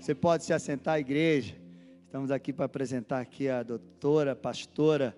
[0.00, 1.54] Você pode se assentar, igreja.
[2.06, 5.14] Estamos aqui para apresentar aqui a doutora, pastora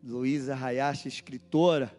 [0.00, 1.92] Luísa Hayashi, escritora.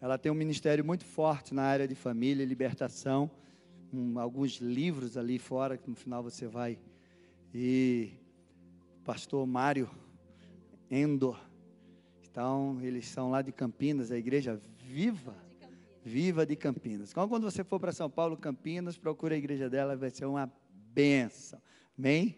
[0.00, 3.30] Ela tem um ministério muito forte na área de família e libertação.
[3.92, 6.78] Um, alguns livros ali fora, que no final você vai.
[7.52, 8.12] E
[9.04, 9.90] pastor Mário
[10.90, 11.38] Endor.
[12.22, 15.36] Então, eles são lá de Campinas, a igreja viva.
[16.02, 17.10] Viva de Campinas.
[17.10, 20.50] Então, quando você for para São Paulo, Campinas, procure a igreja dela, vai ser uma
[20.94, 21.60] benção.
[21.98, 22.36] Amém?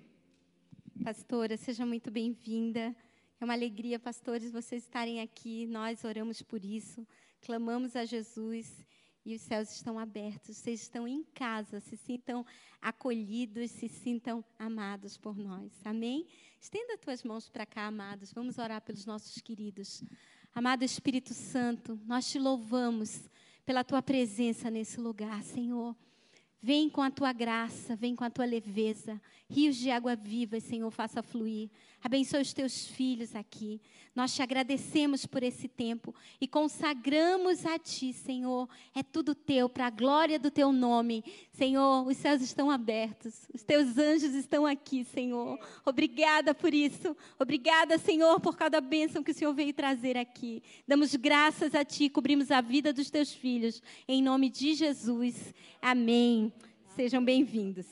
[1.05, 2.97] Pastora, seja muito bem-vinda.
[3.39, 5.67] É uma alegria, pastores, vocês estarem aqui.
[5.67, 7.07] Nós oramos por isso,
[7.43, 8.83] clamamos a Jesus
[9.27, 10.57] e os céus estão abertos.
[10.57, 12.47] Vocês estão em casa, se sintam
[12.81, 15.71] acolhidos, se sintam amados por nós.
[15.85, 16.27] Amém?
[16.59, 18.33] Estenda as tuas mãos para cá, amados.
[18.33, 20.03] Vamos orar pelos nossos queridos.
[20.55, 23.29] Amado Espírito Santo, nós te louvamos
[23.67, 25.95] pela tua presença nesse lugar, Senhor.
[26.63, 29.21] Vem com a tua graça, vem com a tua leveza.
[29.49, 31.71] Rios de água viva, Senhor, faça fluir.
[32.03, 33.81] Abençoe os teus filhos aqui.
[34.17, 38.67] Nós te agradecemos por esse tempo e consagramos a ti, Senhor.
[38.95, 41.23] É tudo teu, para a glória do teu nome.
[41.53, 43.47] Senhor, os céus estão abertos.
[43.53, 45.59] Os teus anjos estão aqui, Senhor.
[45.85, 47.15] Obrigada por isso.
[47.39, 50.63] Obrigada, Senhor, por cada bênção que o Senhor veio trazer aqui.
[50.89, 53.83] Damos graças a ti, cobrimos a vida dos teus filhos.
[54.09, 55.53] Em nome de Jesus.
[55.83, 56.51] Amém.
[56.95, 57.87] Sejam bem-vindos.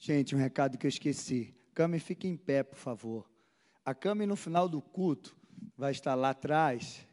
[0.00, 1.57] Gente, um recado que eu esqueci.
[1.78, 3.30] Came, fique em pé, por favor.
[3.84, 5.36] A Came, no final do culto,
[5.76, 7.06] vai estar lá atrás.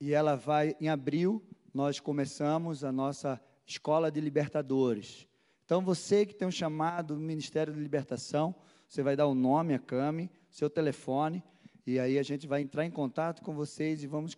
[0.00, 5.28] E ela vai, em abril, nós começamos a nossa Escola de Libertadores.
[5.62, 8.54] Então, você que tem um chamado do Ministério de Libertação,
[8.88, 11.44] você vai dar o nome a Came, seu telefone,
[11.86, 14.34] e aí a gente vai entrar em contato com vocês e vamos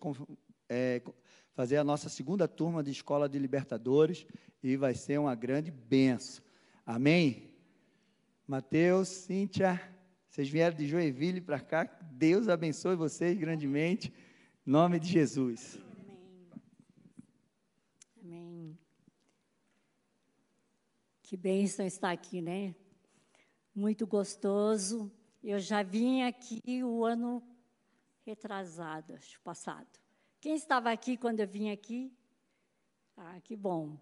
[0.67, 1.01] é,
[1.53, 4.27] fazer a nossa segunda turma de Escola de Libertadores
[4.61, 6.43] e vai ser uma grande benção.
[6.85, 7.54] Amém?
[8.47, 9.81] Mateus, Cíntia,
[10.29, 14.13] vocês vieram de Joinville para cá, Deus abençoe vocês grandemente,
[14.65, 15.79] em nome de Jesus.
[15.97, 16.59] Amém.
[18.23, 18.79] Amém.
[21.23, 22.75] Que bênção estar aqui, né?
[23.73, 25.11] Muito gostoso.
[25.43, 27.41] Eu já vim aqui o ano
[28.23, 29.87] retrasado, acho, passado.
[30.39, 32.15] Quem estava aqui quando eu vim aqui?
[33.17, 33.97] Ah, que bom.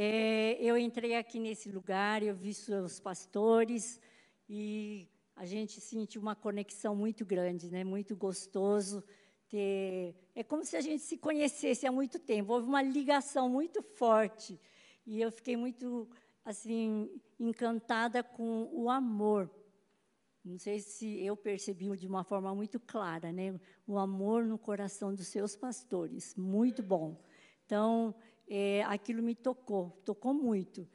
[0.00, 4.00] É, eu entrei aqui nesse lugar, eu vi seus pastores
[4.48, 7.82] e a gente sentiu uma conexão muito grande, né?
[7.82, 9.02] Muito gostoso
[9.48, 10.14] ter.
[10.36, 12.52] É como se a gente se conhecesse há muito tempo.
[12.52, 14.56] Houve uma ligação muito forte
[15.04, 16.08] e eu fiquei muito
[16.44, 19.50] assim encantada com o amor
[20.44, 23.60] não sei se eu percebi de uma forma muito clara, né?
[23.86, 27.20] O amor no coração dos seus pastores, muito bom.
[27.66, 28.14] Então,
[28.48, 30.86] é, aquilo me tocou, tocou muito.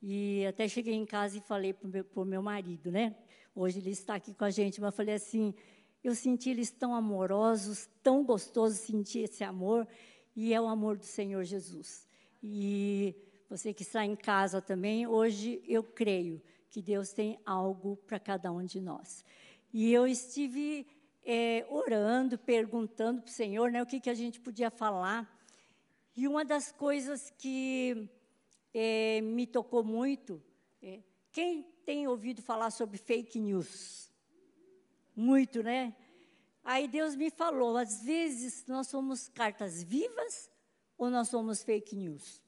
[0.00, 3.14] E até cheguei em casa e falei para o meu, meu, marido, né?
[3.54, 5.54] Hoje ele está aqui com a gente, mas falei assim:
[6.02, 9.86] eu senti eles tão amorosos, tão gostoso sentir esse amor,
[10.34, 12.08] e é o amor do Senhor Jesus.
[12.42, 13.14] E
[13.48, 18.50] você que está em casa também, hoje eu creio que Deus tem algo para cada
[18.50, 19.24] um de nós.
[19.72, 20.86] E eu estive
[21.24, 25.30] é, orando, perguntando para o Senhor né, o que, que a gente podia falar.
[26.14, 28.08] E uma das coisas que
[28.74, 30.42] é, me tocou muito,
[30.82, 31.00] é,
[31.30, 34.10] quem tem ouvido falar sobre fake news?
[35.16, 35.94] Muito, né?
[36.64, 40.50] Aí Deus me falou, às vezes nós somos cartas vivas
[40.96, 42.42] ou nós somos fake news.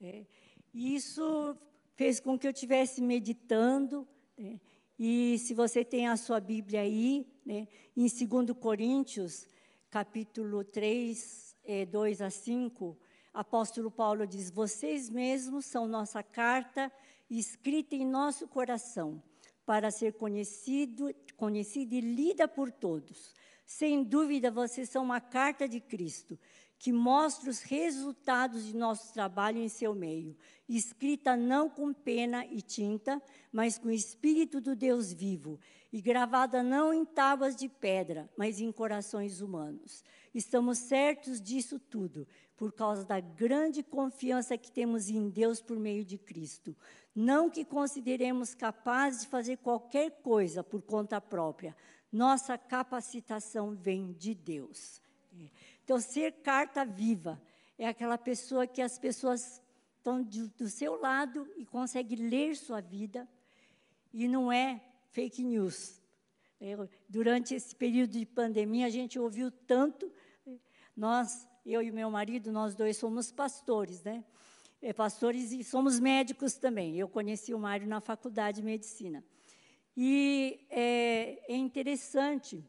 [0.00, 0.26] É,
[0.74, 1.56] isso
[1.94, 4.08] fez com que eu estivesse meditando.
[4.36, 4.58] Né?
[4.98, 7.68] E se você tem a sua Bíblia aí, né?
[7.96, 9.46] em 2 Coríntios,
[9.90, 11.51] capítulo 3, é,
[11.90, 12.98] 2 a 5,
[13.32, 16.92] apóstolo Paulo diz: Vocês mesmos são nossa carta
[17.38, 19.22] escrita em nosso coração,
[19.64, 23.34] para ser conhecido, conhecida e lida por todos.
[23.64, 26.38] Sem dúvida, vocês são uma carta de Cristo,
[26.78, 30.36] que mostra os resultados de nosso trabalho em seu meio,
[30.68, 33.22] escrita não com pena e tinta,
[33.52, 35.60] mas com o Espírito do Deus vivo,
[35.92, 40.02] e gravada não em tábuas de pedra, mas em corações humanos.
[40.34, 42.26] Estamos certos disso tudo,
[42.56, 46.76] por causa da grande confiança que temos em Deus por meio de Cristo.
[47.14, 51.76] Não que consideremos capazes de fazer qualquer coisa por conta própria,
[52.10, 55.00] nossa capacitação vem de Deus.
[55.82, 57.40] Então, ser carta viva
[57.78, 59.62] é aquela pessoa que as pessoas
[59.96, 63.28] estão do, seu lado e conseguem ler sua vida
[64.12, 66.00] e não é fake news.
[66.60, 70.12] Eu, durante esse período de pandemia, a gente ouviu tanto.
[70.96, 74.24] Nós, eu e meu marido, nós dois somos pastores, né?
[74.82, 76.98] é, pastores e somos médicos também.
[76.98, 79.24] Eu conheci o Mário na faculdade de medicina.
[79.96, 82.64] E é, é interessante,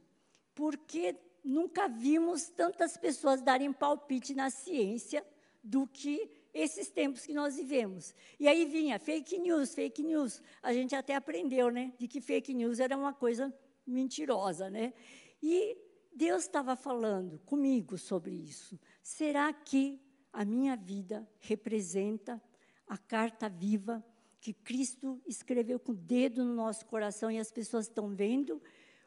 [0.54, 5.26] porque nunca vimos tantas pessoas darem palpite na ciência
[5.64, 8.14] do que esses tempos que nós vivemos.
[8.40, 10.42] E aí vinha fake news, fake news.
[10.62, 13.52] A gente até aprendeu, né, de que fake news era uma coisa
[13.88, 14.94] mentirosa, né?
[15.42, 15.76] E
[16.16, 18.80] Deus estava falando comigo sobre isso.
[19.02, 20.00] Será que
[20.32, 22.42] a minha vida representa
[22.88, 24.04] a carta viva
[24.40, 28.62] que Cristo escreveu com o dedo no nosso coração e as pessoas estão vendo?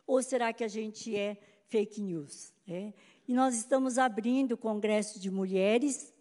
[0.06, 1.37] Ou será que a gente é
[1.69, 2.53] fake news?
[2.67, 2.93] É?
[3.29, 6.12] E nós estamos abrindo o Congresso de Mulheres.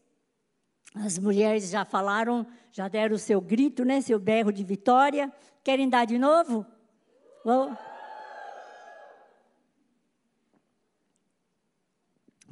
[0.94, 5.32] As mulheres já falaram, já deram o seu grito, né, seu berro de vitória.
[5.64, 6.66] Querem dar de novo?
[7.44, 7.95] Oh.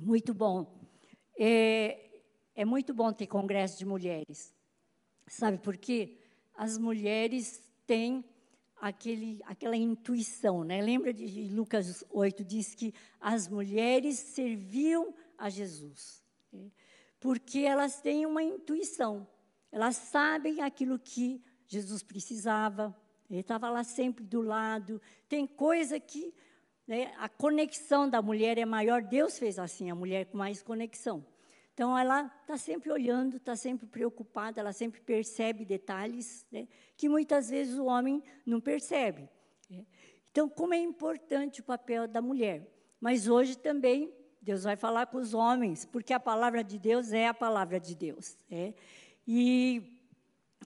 [0.03, 0.67] Muito bom.
[1.39, 2.21] É,
[2.53, 4.53] é muito bom ter congresso de mulheres.
[5.27, 6.17] Sabe por quê?
[6.53, 8.25] As mulheres têm
[8.75, 10.81] aquele, aquela intuição, né?
[10.81, 16.21] Lembra de Lucas 8 diz que as mulheres serviam a Jesus,
[16.51, 16.69] né?
[17.17, 19.25] porque elas têm uma intuição.
[19.71, 22.93] Elas sabem aquilo que Jesus precisava.
[23.29, 25.01] Ele estava lá sempre do lado.
[25.29, 26.33] Tem coisa que
[26.87, 27.13] né?
[27.17, 29.01] A conexão da mulher é maior.
[29.01, 31.25] Deus fez assim, a mulher com mais conexão.
[31.73, 36.67] Então, ela está sempre olhando, está sempre preocupada, ela sempre percebe detalhes né?
[36.95, 39.27] que muitas vezes o homem não percebe.
[39.69, 39.83] Né?
[40.29, 42.69] Então, como é importante o papel da mulher.
[43.01, 47.27] Mas hoje também Deus vai falar com os homens, porque a palavra de Deus é
[47.27, 48.37] a palavra de Deus.
[48.49, 48.73] Né?
[49.27, 49.99] E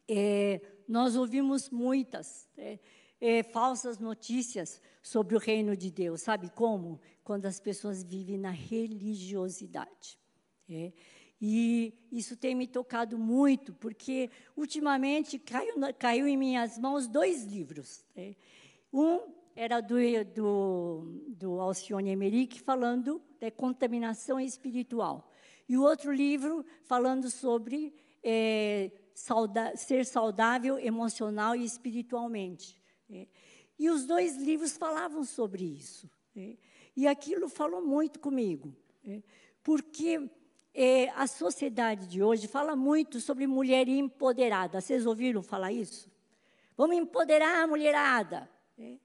[0.09, 2.49] é, nós ouvimos muitas.
[2.57, 2.79] Né?
[3.19, 6.21] É, falsas notícias sobre o reino de Deus.
[6.21, 6.99] Sabe como?
[7.23, 10.17] Quando as pessoas vivem na religiosidade.
[10.69, 10.91] É.
[11.39, 18.03] E isso tem me tocado muito, porque ultimamente caiu, caiu em minhas mãos dois livros.
[18.15, 18.35] É.
[18.91, 19.19] Um
[19.55, 19.95] era do,
[20.35, 25.31] do, do Alcione Emerick, falando de contaminação espiritual.
[25.67, 27.93] E o outro livro falando sobre
[28.23, 32.76] é, sauda ser saudável emocional e espiritualmente.
[33.09, 33.27] É.
[33.79, 36.09] E os dois livros falavam sobre isso.
[36.35, 36.55] É.
[36.95, 38.75] E aquilo falou muito comigo,
[39.05, 39.21] é.
[39.63, 40.29] porque
[40.73, 44.81] é, a sociedade de hoje fala muito sobre mulher empoderada.
[44.81, 46.11] Vocês ouviram falar isso?
[46.75, 48.49] Vamos empoderar a mulherada.
[48.77, 48.97] É.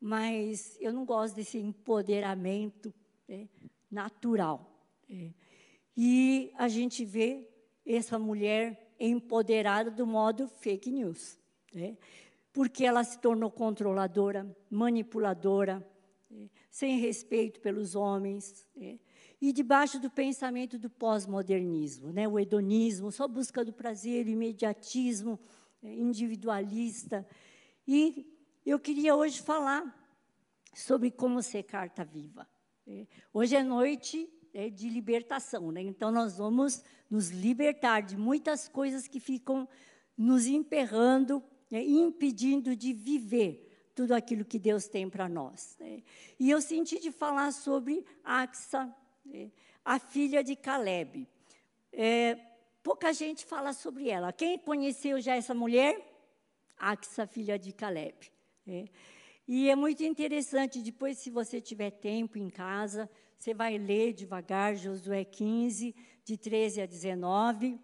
[0.00, 2.92] Mas eu não gosto desse empoderamento
[3.28, 3.46] é,
[3.90, 4.70] natural.
[5.96, 7.48] E a gente vê
[7.86, 11.38] essa mulher empoderada do modo fake news
[12.54, 15.84] porque ela se tornou controladora, manipuladora,
[16.30, 18.96] é, sem respeito pelos homens, é,
[19.40, 25.38] e debaixo do pensamento do pós-modernismo, né, o hedonismo, só busca do prazer, o imediatismo
[25.82, 27.26] é, individualista.
[27.88, 28.24] E
[28.64, 29.92] eu queria hoje falar
[30.72, 32.48] sobre como ser carta viva.
[33.32, 34.28] Hoje é noite
[34.74, 35.80] de libertação, né?
[35.80, 39.66] então nós vamos nos libertar de muitas coisas que ficam
[40.16, 41.42] nos emperrando
[41.74, 45.76] né, impedindo de viver tudo aquilo que Deus tem para nós.
[45.80, 46.04] Né?
[46.38, 48.94] E eu senti de falar sobre Axa,
[49.24, 49.50] né,
[49.84, 51.26] a filha de Caleb.
[51.92, 52.38] É,
[52.80, 54.32] pouca gente fala sobre ela.
[54.32, 56.00] Quem conheceu já essa mulher?
[56.78, 58.30] Axa, filha de Caleb.
[58.64, 58.84] Né?
[59.48, 64.76] E é muito interessante, depois, se você tiver tempo em casa, você vai ler devagar
[64.76, 65.92] Josué 15,
[66.24, 67.80] de 13 a 19.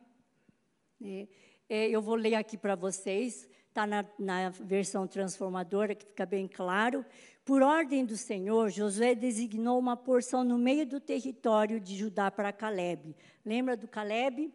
[1.03, 1.29] É,
[1.69, 6.47] é, eu vou ler aqui para vocês está na, na versão transformadora, que fica bem
[6.49, 7.05] claro.
[7.45, 12.53] Por ordem do Senhor, Josué designou uma porção no meio do território de Judá para
[12.53, 13.15] Caleb.
[13.45, 14.53] Lembra do Caleb?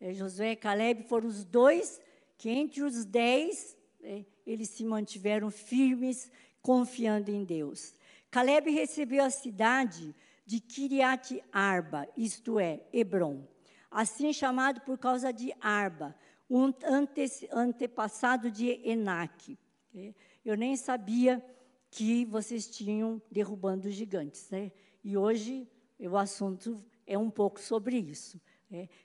[0.00, 2.00] É, Josué e Caleb foram os dois
[2.36, 6.30] que, entre os dez, é, eles se mantiveram firmes,
[6.62, 7.94] confiando em Deus.
[8.30, 13.42] Caleb recebeu a cidade de Kiriat Arba, isto é, Hebron,
[13.90, 16.14] assim chamado por causa de Arba,
[16.48, 19.58] um ante, antepassado de Enac.
[19.92, 20.14] Né?
[20.44, 21.44] Eu nem sabia
[21.90, 24.48] que vocês tinham derrubando os gigantes.
[24.50, 24.72] Né?
[25.04, 28.40] E hoje o assunto é um pouco sobre isso.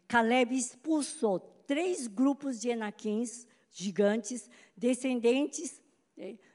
[0.07, 5.81] Caleb expulsou três grupos de Enaquins, gigantes, descendentes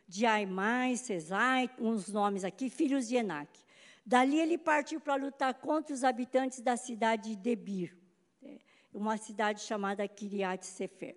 [0.07, 3.59] de Aimai, Cesai, uns nomes aqui, filhos de Enac.
[4.05, 7.98] Dali ele partiu para lutar contra os habitantes da cidade de Debir
[8.93, 11.17] uma cidade chamada Kiriat Sefer.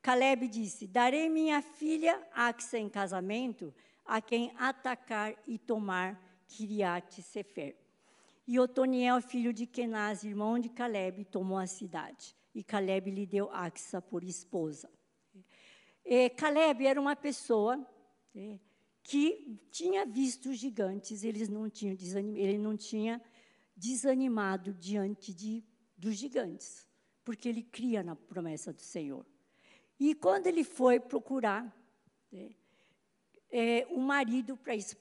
[0.00, 7.76] Caleb disse: Darei minha filha Axa em casamento a quem atacar e tomar Kiriat Sefer.
[8.46, 12.34] E Otoniel, filho de Kenaz, irmão de Caleb, tomou a cidade.
[12.54, 14.90] e Caleb lhe deu Axa por esposa.
[16.04, 17.86] É, Caleb era uma pessoa
[18.34, 18.58] é,
[19.02, 21.94] que tinha visto os gigantes, eles não tinham
[22.34, 23.20] ele não tinha
[23.76, 25.62] desanimado diante de,
[25.96, 26.87] dos gigantes,
[27.28, 29.22] porque ele cria na promessa do Senhor.
[30.00, 31.70] E quando ele foi procurar
[32.32, 32.54] é,
[33.50, 34.58] é, um marido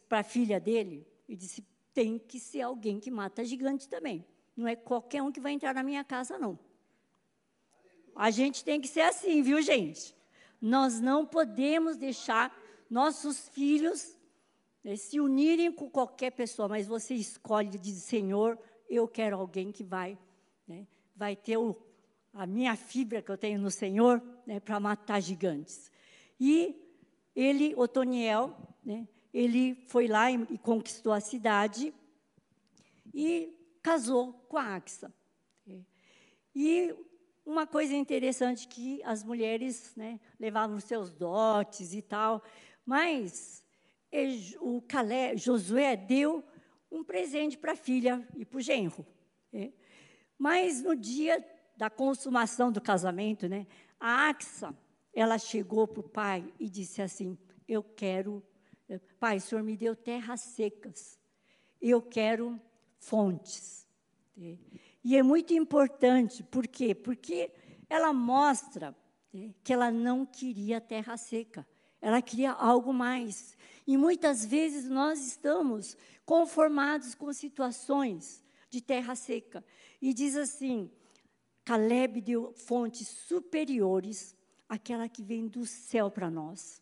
[0.10, 4.25] para a filha dele, ele disse: tem que ser alguém que mata gigante também.
[4.57, 6.60] Não é qualquer um que vai entrar na minha casa, não.
[8.13, 10.13] A gente tem que ser assim, viu, gente?
[10.62, 12.53] Nós não podemos deixar
[12.89, 14.17] nossos filhos
[14.84, 19.72] né, se unirem com qualquer pessoa, mas você escolhe e diz, Senhor, eu quero alguém
[19.72, 20.19] que vai,
[20.67, 21.87] né, vai ter o,
[22.38, 25.91] a minha fibra que eu tenho no Senhor né, para matar gigantes.
[26.39, 26.79] E
[27.36, 31.91] ele, Otoniel, né, ele foi lá e, e, conquistou a cidade
[33.12, 35.12] e casou com a Axa.
[36.53, 36.94] E
[37.44, 42.44] uma coisa interessante que as mulheres né, levavam seus dotes e tal,
[42.86, 43.63] mas
[44.60, 46.44] o Calé, Josué deu
[46.91, 49.06] um presente para a filha e para o genro.
[49.51, 49.74] Né?
[50.38, 51.44] Mas no dia
[51.77, 53.67] da consumação do casamento, né,
[54.00, 54.75] a Axa,
[55.13, 58.43] ela chegou para o pai e disse assim: Eu quero,
[59.19, 61.19] pai, o senhor me deu terras secas,
[61.81, 62.60] eu quero
[63.00, 63.88] fontes.
[64.36, 64.57] Né?
[65.03, 66.93] E é muito importante, por quê?
[66.93, 67.51] Porque
[67.89, 68.96] ela mostra
[69.34, 71.65] né, que ela não queria terra seca,
[72.01, 73.57] ela queria algo mais.
[73.86, 79.63] E muitas vezes nós estamos conformados com situações de terra seca.
[80.01, 80.91] E diz assim:
[81.67, 84.33] Caleb deu fontes superiores
[84.69, 86.81] àquela que vem do céu para nós.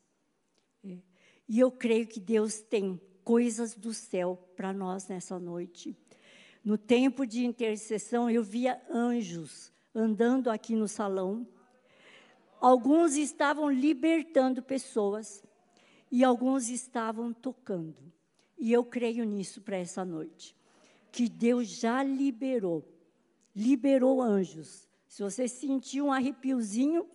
[0.84, 1.00] É.
[1.50, 5.98] E eu creio que Deus tem coisas do céu para nós nessa noite.
[6.64, 11.48] No tempo de intercessão, eu via anjos andando aqui no salão.
[12.62, 15.44] Alguns estavam libertando pessoas
[16.12, 18.14] e alguns estavam tocando.
[18.56, 20.56] E eu creio nisso para essa noite.
[21.12, 22.95] Que Deus já liberou,
[23.56, 24.88] liberou anjos.
[25.08, 27.08] Se você sentiu um arrepiozinho,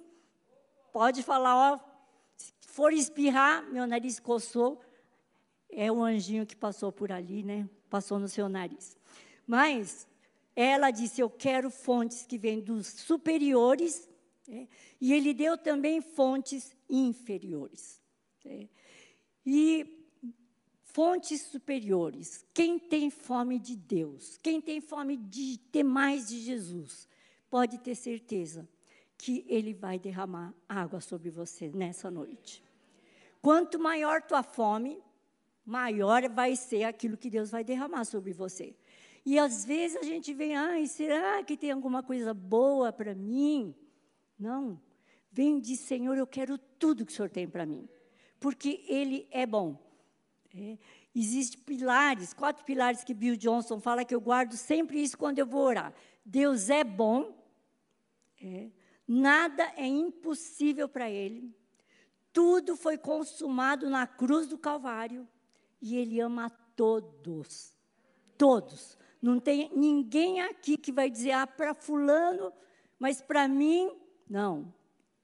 [0.93, 1.81] pode falar, ó,
[2.37, 4.81] se for espirrar, meu nariz coçou,
[5.69, 7.69] é o anjinho que passou por ali, né?
[7.89, 8.97] Passou no seu nariz.
[9.47, 10.09] Mas
[10.57, 14.09] ela disse: Eu quero fontes que vêm dos superiores,
[14.49, 14.69] né?
[15.01, 18.01] e ele deu também fontes inferiores.
[18.45, 18.69] Né?
[19.45, 20.00] E
[20.93, 27.09] fontes superiores, quem tem fome de Deus, quem tem fome de ter mais de Jesus,
[27.49, 28.69] pode ter certeza
[29.17, 32.63] que Ele vai derramar água sobre você nessa noite.
[33.43, 35.03] Quanto maior tua fome,
[35.65, 38.75] maior vai ser aquilo que Deus vai derramar sobre você.
[39.25, 43.75] E às vezes a gente vem, ai, será que tem alguma coisa boa para mim?
[44.39, 44.81] Não.
[45.31, 47.89] Vem e diz, Senhor, eu quero tudo que o Senhor tem para mim.
[48.39, 49.90] Porque Ele é bom.
[50.54, 50.78] É.
[51.14, 55.47] Existem pilares, quatro pilares que Bill Johnson fala que eu guardo sempre isso quando eu
[55.47, 55.95] vou orar.
[56.25, 57.37] Deus é bom,
[58.40, 58.71] é.
[59.07, 61.54] nada é impossível para Ele.
[62.33, 65.26] Tudo foi consumado na cruz do Calvário
[65.80, 67.75] e Ele ama todos.
[68.37, 68.99] Todos.
[69.21, 72.52] Não tem ninguém aqui que vai dizer, ah, para fulano,
[72.99, 73.95] mas para mim,
[74.28, 74.73] não.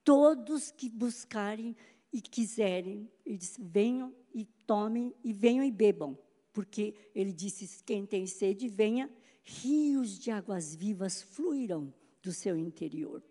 [0.05, 1.75] Todos que buscarem
[2.13, 6.19] e quiserem, ele venham e tomem, e venham e bebam.
[6.53, 9.11] Porque ele disse, quem tem sede, venha,
[9.43, 11.93] rios de águas vivas fluirão
[12.23, 13.23] do seu interior.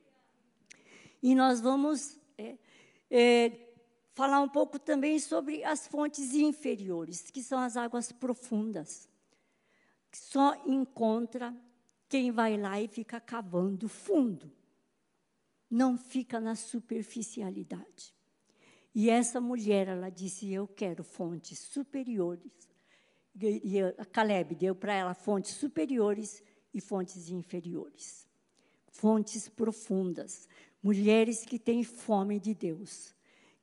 [1.21, 2.57] E nós vamos é,
[3.09, 3.51] é,
[4.13, 9.09] falar um pouco também sobre as fontes inferiores, que são as águas profundas
[10.15, 11.53] só encontra
[12.07, 14.49] quem vai lá e fica cavando fundo.
[15.69, 18.14] Não fica na superficialidade.
[18.95, 22.53] E essa mulher, ela disse: Eu quero fontes superiores.
[23.37, 26.41] E a Caleb deu para ela fontes superiores
[26.73, 28.25] e fontes inferiores.
[28.87, 30.47] Fontes profundas.
[30.81, 33.13] Mulheres que têm fome de Deus,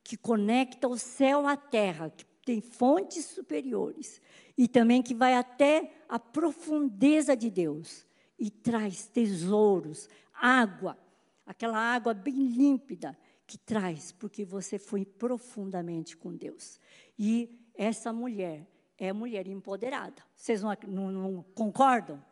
[0.04, 4.20] que conectam o céu à terra, que tem fontes superiores
[4.58, 8.04] e também que vai até a profundeza de Deus
[8.38, 10.98] e traz tesouros, água,
[11.46, 13.16] aquela água bem límpida
[13.52, 16.80] que traz, porque você foi profundamente com Deus.
[17.18, 18.66] E essa mulher
[18.96, 20.22] é mulher empoderada.
[20.34, 22.24] Vocês não, não, não concordam?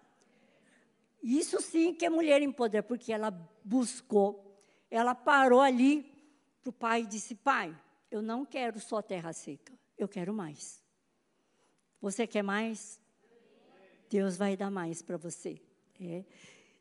[1.22, 3.30] Isso sim que é mulher empoderada, porque ela
[3.62, 6.10] buscou, ela parou ali
[6.62, 7.78] para o pai e disse: Pai,
[8.10, 10.82] eu não quero só terra seca, eu quero mais.
[12.00, 12.98] Você quer mais?
[14.08, 15.60] Deus vai dar mais para você.
[16.00, 16.24] É.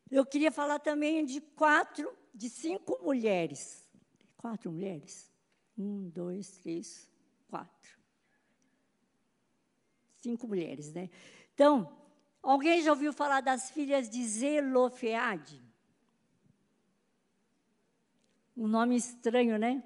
[0.10, 3.89] Eu queria falar também de quatro, de cinco mulheres.
[4.40, 5.30] Quatro mulheres?
[5.78, 7.12] Um, dois, três,
[7.50, 8.00] quatro.
[10.16, 11.10] Cinco mulheres, né?
[11.54, 11.92] Então,
[12.42, 15.62] alguém já ouviu falar das filhas de Zelofeade?
[18.56, 19.84] Um nome estranho, né?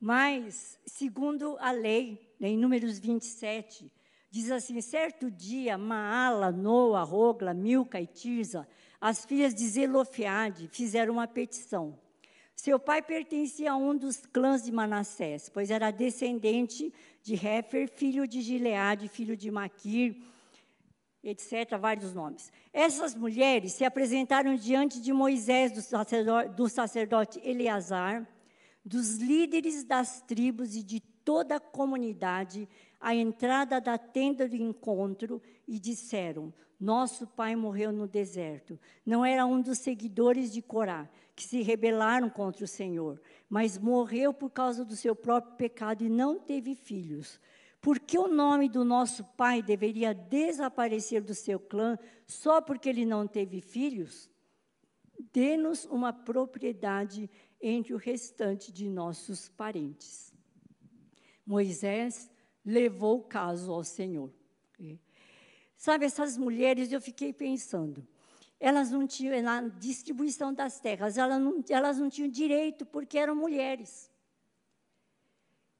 [0.00, 3.92] Mas, segundo a lei, né, em Números 27,
[4.30, 8.66] diz assim: certo dia, Maala, Noa, Rogla, Milca e Tirza,
[8.98, 12.05] as filhas de Zelofeade, fizeram uma petição.
[12.56, 18.26] Seu pai pertencia a um dos clãs de Manassés, pois era descendente de Hefer, filho
[18.26, 20.16] de Gileade, filho de Maquir,
[21.22, 22.50] etc., vários nomes.
[22.72, 28.26] Essas mulheres se apresentaram diante de Moisés, do sacerdote, do sacerdote Eleazar,
[28.82, 32.66] dos líderes das tribos e de toda a comunidade,
[32.98, 38.80] à entrada da tenda do encontro, e disseram: Nosso pai morreu no deserto.
[39.04, 41.06] Não era um dos seguidores de Corá,
[41.36, 46.08] que se rebelaram contra o Senhor, mas morreu por causa do seu próprio pecado e
[46.08, 47.38] não teve filhos.
[47.78, 53.04] Por que o nome do nosso pai deveria desaparecer do seu clã só porque ele
[53.04, 54.30] não teve filhos?
[55.30, 60.34] Dê-nos uma propriedade entre o restante de nossos parentes.
[61.44, 62.30] Moisés
[62.64, 64.32] levou o caso ao Senhor.
[65.76, 68.06] Sabe, essas mulheres, eu fiquei pensando,
[68.58, 73.34] elas não tinham, na distribuição das terras, elas não, elas não tinham direito porque eram
[73.34, 74.10] mulheres.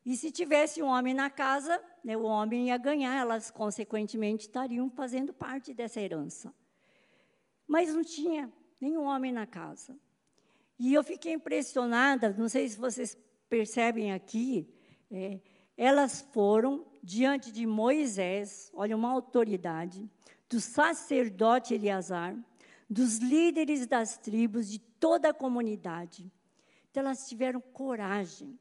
[0.04, 4.88] E se tivesse um homem na casa, né, o homem ia ganhar, elas, consequentemente, estariam
[4.88, 6.54] fazendo parte dessa herança.
[7.66, 9.98] Mas não tinha nenhum homem na casa.
[10.78, 13.18] E eu fiquei impressionada, não sei se vocês
[13.48, 14.72] percebem aqui,
[15.10, 15.40] é,
[15.76, 20.08] elas foram diante de Moisés, olha, uma autoridade,
[20.48, 22.36] do sacerdote Eleazar,
[22.88, 26.30] dos líderes das tribos, de toda a comunidade.
[26.90, 28.58] Então, elas tiveram coragem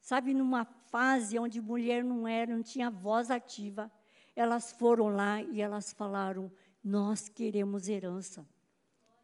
[0.00, 3.92] Sabe, numa fase onde mulher não era, não tinha voz ativa,
[4.34, 6.50] elas foram lá e elas falaram:
[6.82, 8.48] Nós queremos herança.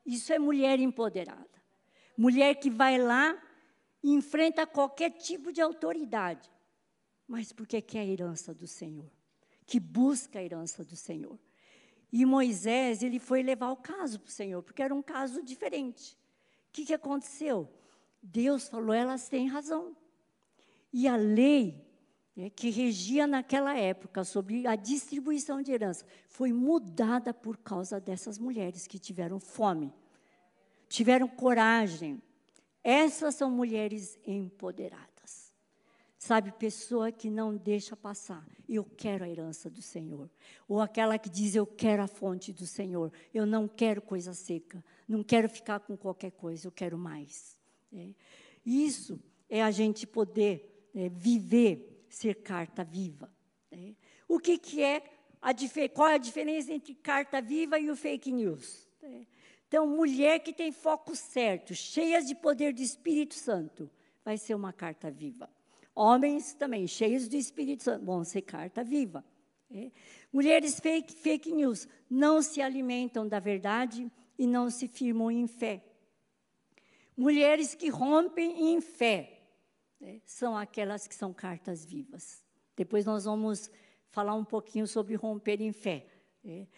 [0.04, 1.48] Isso é mulher empoderada.
[2.16, 3.36] Mulher que vai lá
[4.02, 6.48] e enfrenta qualquer tipo de autoridade,
[7.26, 9.10] mas porque quer a herança do Senhor,
[9.66, 11.38] que busca a herança do Senhor.
[12.12, 16.16] E Moisés, ele foi levar o caso para o Senhor, porque era um caso diferente.
[16.68, 17.68] O que, que aconteceu?
[18.22, 19.96] Deus falou: elas têm razão.
[20.92, 21.84] E a lei
[22.36, 28.38] né, que regia naquela época sobre a distribuição de herança foi mudada por causa dessas
[28.38, 29.92] mulheres que tiveram fome,
[30.88, 32.22] tiveram coragem.
[32.84, 35.15] Essas são mulheres empoderadas.
[36.26, 38.44] Sabe, pessoa que não deixa passar.
[38.68, 40.28] Eu quero a herança do Senhor.
[40.66, 43.12] Ou aquela que diz: Eu quero a fonte do Senhor.
[43.32, 44.84] Eu não quero coisa seca.
[45.06, 46.66] Não quero ficar com qualquer coisa.
[46.66, 47.56] Eu quero mais.
[47.92, 48.08] É.
[48.64, 53.32] Isso é a gente poder é, viver, ser carta viva.
[53.70, 53.94] Né?
[54.26, 55.04] O que, que é,
[55.40, 55.52] a,
[55.94, 58.88] qual é a diferença entre carta viva e o fake news?
[59.68, 63.88] Então, mulher que tem foco certo, cheias de poder do Espírito Santo,
[64.24, 65.48] vai ser uma carta viva.
[65.98, 69.24] Homens também, cheios do Espírito Santo, vão ser carta viva.
[69.70, 69.90] Né?
[70.30, 75.82] Mulheres fake, fake news não se alimentam da verdade e não se firmam em fé.
[77.16, 79.40] Mulheres que rompem em fé
[79.98, 82.44] né, são aquelas que são cartas vivas.
[82.76, 83.70] Depois nós vamos
[84.10, 86.06] falar um pouquinho sobre romper em fé.
[86.44, 86.68] Né.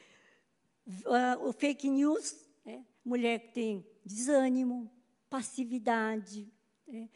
[1.40, 4.88] O fake news, né, mulher que tem desânimo,
[5.28, 6.48] passividade,
[6.86, 7.10] né,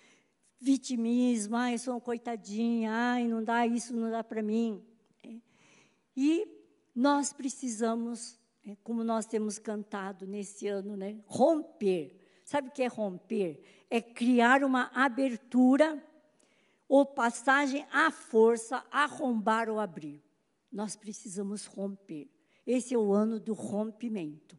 [0.62, 4.82] vitimismo, ai, sou uma coitadinha, ai, não dá isso, não dá para mim.
[5.24, 5.40] Né.
[6.16, 6.46] E
[6.94, 12.16] nós precisamos, né, como nós temos cantado nesse ano, né, romper.
[12.44, 13.62] Sabe o que é romper?
[13.92, 16.02] é criar uma abertura
[16.88, 20.24] ou passagem à força, arrombar ou abrir.
[20.72, 22.26] Nós precisamos romper.
[22.66, 24.58] Esse é o ano do rompimento.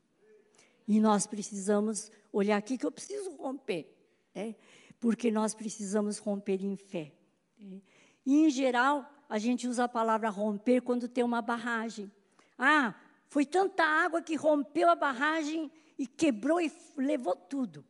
[0.87, 3.91] E nós precisamos olhar aqui que eu preciso romper,
[4.35, 4.55] né?
[5.03, 7.11] Porque nós precisamos romper em fé.
[7.59, 7.81] Né?
[8.25, 12.09] E, em geral, a gente usa a palavra romper quando tem uma barragem.
[12.57, 12.95] Ah,
[13.27, 17.83] foi tanta água que rompeu a barragem e quebrou e levou tudo.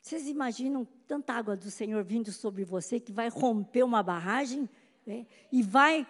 [0.00, 4.66] Vocês imaginam tanta água do Senhor vindo sobre você que vai romper uma barragem
[5.06, 6.06] né, e vai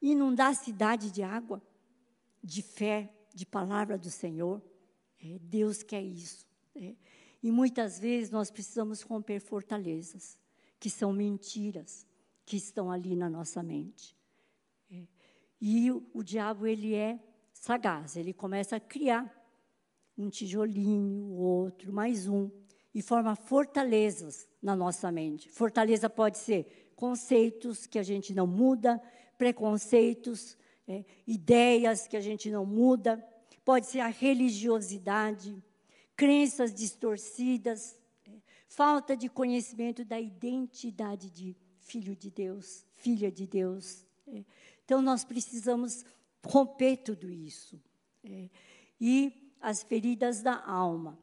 [0.00, 1.60] inundar a cidade de água,
[2.44, 4.62] de fé, de palavra do Senhor?
[5.20, 6.46] É, Deus quer isso.
[6.76, 6.94] É.
[7.42, 10.38] E muitas vezes nós precisamos romper fortalezas,
[10.78, 12.06] que são mentiras,
[12.44, 14.16] que estão ali na nossa mente.
[14.90, 15.02] É.
[15.60, 17.18] E o, o diabo, ele é
[17.52, 19.32] sagaz, ele começa a criar
[20.16, 22.50] um tijolinho, outro, mais um,
[22.94, 25.50] e forma fortalezas na nossa mente.
[25.50, 29.00] Fortaleza pode ser conceitos que a gente não muda,
[29.36, 30.56] preconceitos,
[30.88, 33.22] é, ideias que a gente não muda,
[33.64, 35.62] pode ser a religiosidade,
[36.16, 38.00] crenças distorcidas,
[38.66, 44.04] falta de conhecimento da identidade de filho de Deus, filha de Deus.
[44.84, 46.04] Então, nós precisamos
[46.44, 47.80] romper tudo isso.
[49.00, 51.18] E as feridas da alma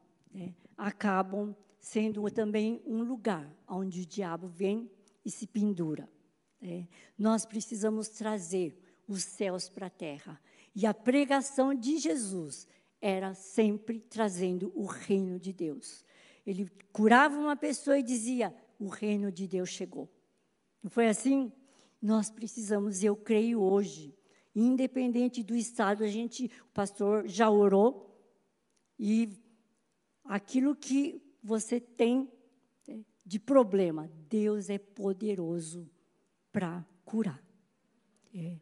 [0.76, 4.90] acabam sendo também um lugar onde o diabo vem
[5.24, 6.08] e se pendura.
[7.18, 10.40] Nós precisamos trazer os céus para a terra.
[10.74, 12.66] E a pregação de Jesus
[13.06, 16.02] era sempre trazendo o reino de Deus.
[16.46, 20.10] Ele curava uma pessoa e dizia: O reino de Deus chegou.
[20.82, 21.52] Não foi assim?
[22.00, 24.16] Nós precisamos, eu creio hoje,
[24.56, 28.10] independente do estado, a gente, o pastor já orou,
[28.98, 29.38] e
[30.24, 32.32] aquilo que você tem
[32.88, 35.90] né, de problema, Deus é poderoso
[36.50, 37.42] para curar.
[38.34, 38.56] É.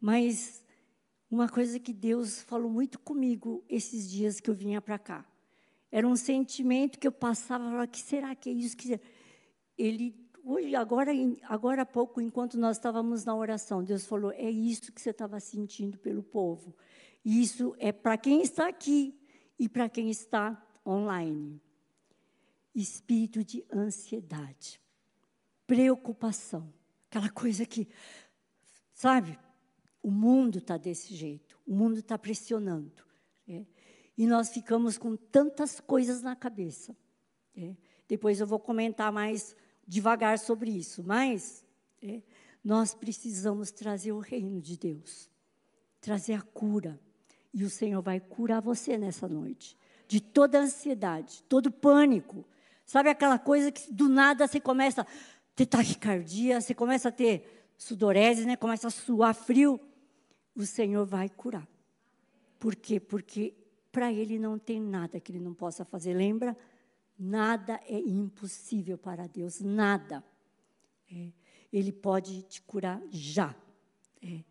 [0.00, 0.62] Mas
[1.30, 5.26] uma coisa que Deus falou muito comigo esses dias que eu vinha para cá,
[5.90, 9.00] era um sentimento que eu passava, falava, que será que é isso que
[9.76, 10.14] ele
[10.44, 11.12] hoje agora
[11.44, 15.38] agora há pouco enquanto nós estávamos na oração, Deus falou, é isso que você estava
[15.40, 16.74] sentindo pelo povo.
[17.24, 19.14] E isso é para quem está aqui
[19.58, 21.60] e para quem está online.
[22.74, 24.80] Espírito de ansiedade,
[25.66, 26.72] preocupação,
[27.10, 27.88] aquela coisa que,
[28.94, 29.38] sabe,
[30.02, 33.04] o mundo está desse jeito, o mundo está pressionando.
[33.48, 33.64] É,
[34.16, 36.96] e nós ficamos com tantas coisas na cabeça.
[37.56, 37.74] É,
[38.08, 39.54] depois eu vou comentar mais
[39.86, 41.64] devagar sobre isso, mas
[42.02, 42.22] é,
[42.62, 45.30] nós precisamos trazer o reino de Deus,
[46.00, 47.00] trazer a cura.
[47.52, 52.44] E o Senhor vai curar você nessa noite, de toda ansiedade, todo pânico.
[52.84, 55.06] Sabe aquela coisa que do nada você começa a
[55.56, 58.56] ter taquicardia, você começa a ter sudorese, né?
[58.56, 59.80] começa a suar frio
[60.58, 61.66] o Senhor vai curar.
[62.58, 62.98] Por quê?
[62.98, 63.54] Porque
[63.92, 66.14] para Ele não tem nada que Ele não possa fazer.
[66.14, 66.56] Lembra?
[67.16, 70.22] Nada é impossível para Deus, nada.
[71.10, 71.30] É.
[71.72, 73.54] Ele pode te curar já.
[74.20, 74.42] É.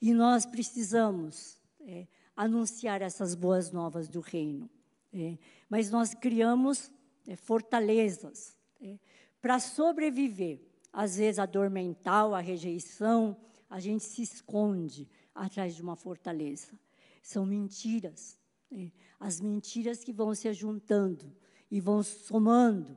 [0.00, 4.68] E nós precisamos é, anunciar essas boas novas do reino.
[5.12, 5.36] É.
[5.68, 6.90] Mas nós criamos
[7.26, 8.98] é, fortalezas é,
[9.42, 10.69] para sobreviver.
[10.92, 13.36] Às vezes a dor mental, a rejeição,
[13.68, 16.72] a gente se esconde atrás de uma fortaleza.
[17.22, 18.38] São mentiras.
[18.72, 21.32] É, as mentiras que vão se juntando
[21.70, 22.96] e vão somando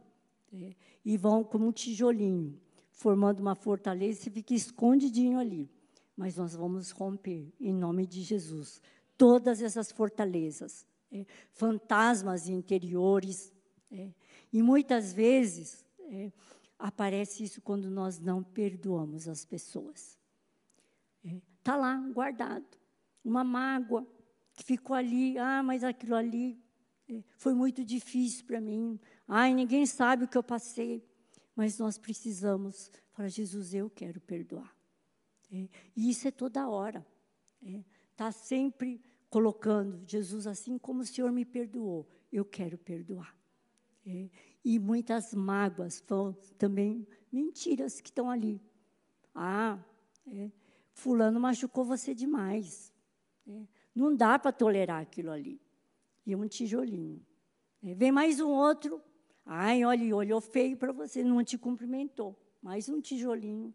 [0.53, 2.60] é, e vão como um tijolinho,
[2.91, 5.69] formando uma fortaleza e fica escondidinho ali.
[6.15, 8.79] Mas nós vamos romper, em nome de Jesus,
[9.17, 13.51] todas essas fortalezas, é, fantasmas interiores.
[13.91, 14.10] É,
[14.51, 16.32] e muitas vezes é,
[16.77, 20.17] aparece isso quando nós não perdoamos as pessoas.
[21.59, 22.65] Está lá, guardado.
[23.23, 24.05] Uma mágoa
[24.53, 25.38] que ficou ali.
[25.38, 26.62] Ah, mas aquilo ali
[27.07, 28.99] é, foi muito difícil para mim.
[29.27, 31.01] Ai, ninguém sabe o que eu passei.
[31.55, 34.75] Mas nós precisamos falar, Jesus, eu quero perdoar.
[35.51, 37.05] É, e isso é toda hora.
[37.62, 37.83] Está é,
[38.15, 43.36] tá sempre colocando, Jesus, assim como o Senhor me perdoou, eu quero perdoar.
[44.05, 44.29] É,
[44.63, 46.04] e muitas mágoas
[46.58, 48.62] também mentiras que estão ali.
[49.36, 49.78] Ah,
[50.28, 50.52] é,
[50.93, 52.93] Fulano machucou você demais.
[53.47, 55.60] É, não dá para tolerar aquilo ali.
[56.26, 57.21] E um tijolinho.
[57.84, 59.02] É, vem mais um outro.
[59.45, 62.39] Ai, olha, olhou feio para você, não te cumprimentou.
[62.62, 63.73] Mais um tijolinho.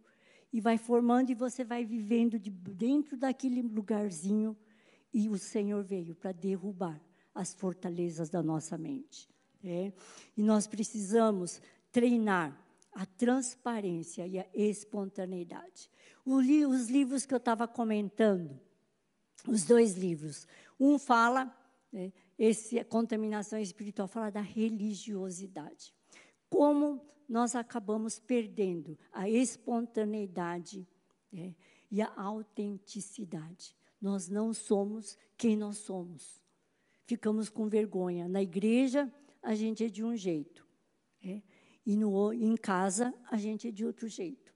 [0.51, 4.57] E vai formando e você vai vivendo de dentro daquele lugarzinho.
[5.13, 6.99] E o Senhor veio para derrubar
[7.35, 9.29] as fortalezas da nossa mente.
[9.65, 9.93] É?
[10.37, 12.57] E nós precisamos treinar
[12.93, 15.91] a transparência e a espontaneidade
[16.37, 18.61] li, os livros que eu estava comentando,
[19.47, 20.47] os dois livros.
[20.79, 21.55] Um fala,
[21.91, 25.95] né, esse contaminação espiritual, fala da religiosidade.
[26.51, 30.87] Como nós acabamos perdendo a espontaneidade
[31.33, 31.55] né,
[31.91, 33.75] e a autenticidade.
[34.01, 36.43] Nós não somos quem nós somos.
[37.05, 38.29] Ficamos com vergonha.
[38.29, 40.67] Na igreja, a gente é de um jeito.
[41.25, 41.43] É,
[41.85, 44.53] e no, em casa, a gente é de outro jeito.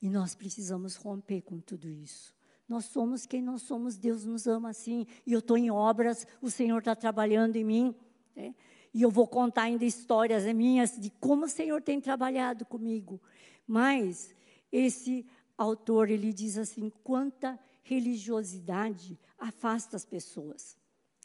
[0.00, 2.34] E nós precisamos romper com tudo isso.
[2.68, 5.06] Nós somos quem nós somos, Deus nos ama assim.
[5.26, 7.94] E eu estou em obras, o Senhor está trabalhando em mim.
[8.34, 8.54] Né?
[8.94, 13.20] E eu vou contar ainda histórias minhas de como o Senhor tem trabalhado comigo.
[13.66, 14.34] Mas
[14.70, 15.26] esse
[15.58, 20.78] autor, ele diz assim, quanta religiosidade afasta as pessoas.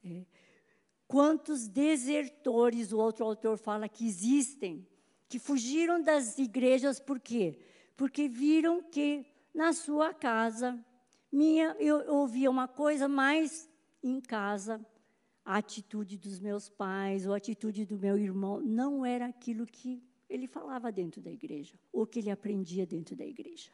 [0.04, 0.26] É.
[1.08, 4.88] Quantos desertores, o outro autor fala que existem,
[5.28, 7.60] que fugiram das igrejas, por quê?
[7.96, 10.84] Porque viram que na sua casa,
[11.32, 13.70] minha, eu ouvia uma coisa, mas
[14.04, 14.86] em casa,
[15.44, 20.04] a atitude dos meus pais, ou a atitude do meu irmão, não era aquilo que
[20.28, 23.70] ele falava dentro da igreja, ou que ele aprendia dentro da igreja.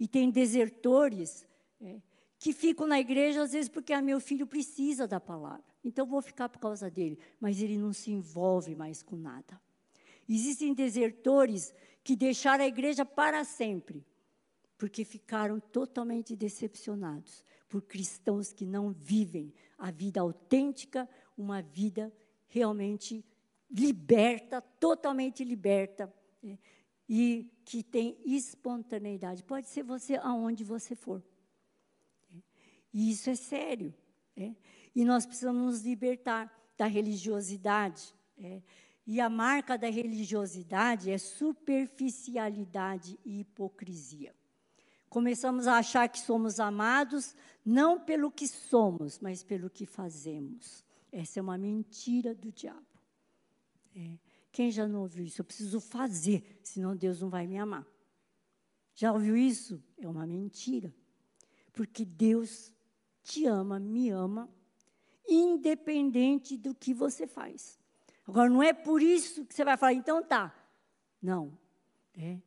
[0.00, 1.46] E tem desertores
[1.80, 2.00] é,
[2.38, 5.64] que ficam na igreja, às vezes, porque ah, meu filho precisa da palavra.
[5.84, 7.18] Então, vou ficar por causa dele.
[7.40, 9.60] Mas ele não se envolve mais com nada.
[10.28, 11.74] Existem desertores
[12.04, 14.06] que deixaram a igreja para sempre,
[14.76, 22.12] porque ficaram totalmente decepcionados por cristãos que não vivem a vida autêntica, uma vida
[22.46, 23.24] realmente
[23.70, 26.58] liberta, totalmente liberta, né?
[27.08, 29.42] e que tem espontaneidade.
[29.42, 31.22] Pode ser você aonde você for.
[32.92, 33.94] E isso é sério.
[34.36, 34.54] É?
[34.94, 38.14] E nós precisamos nos libertar da religiosidade.
[38.38, 38.62] É?
[39.06, 44.34] E a marca da religiosidade é superficialidade e hipocrisia.
[45.08, 50.84] Começamos a achar que somos amados não pelo que somos, mas pelo que fazemos.
[51.10, 52.86] Essa é uma mentira do diabo.
[53.96, 54.18] É.
[54.52, 55.40] Quem já não ouviu isso?
[55.40, 57.86] Eu preciso fazer, senão Deus não vai me amar.
[58.94, 59.82] Já ouviu isso?
[59.96, 60.92] É uma mentira.
[61.72, 62.72] Porque Deus
[63.22, 64.48] te ama, me ama,
[65.28, 67.78] independente do que você faz.
[68.26, 70.54] Agora, não é por isso que você vai falar, então tá.
[71.20, 71.56] Não.
[72.14, 72.38] É.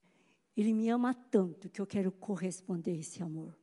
[0.55, 3.57] Ele me ama tanto que eu quero corresponder esse amor.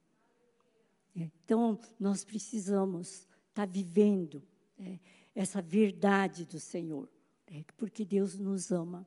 [1.16, 1.30] É.
[1.44, 4.42] Então, nós precisamos estar tá vivendo
[4.78, 4.98] é,
[5.34, 7.08] essa verdade do Senhor,
[7.76, 9.06] porque Deus nos ama,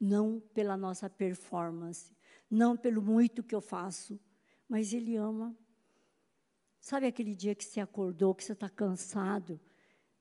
[0.00, 2.14] não pela nossa performance,
[2.50, 4.18] não pelo muito que eu faço,
[4.68, 5.56] mas Ele ama
[6.86, 9.58] Sabe aquele dia que você acordou, que você está cansado,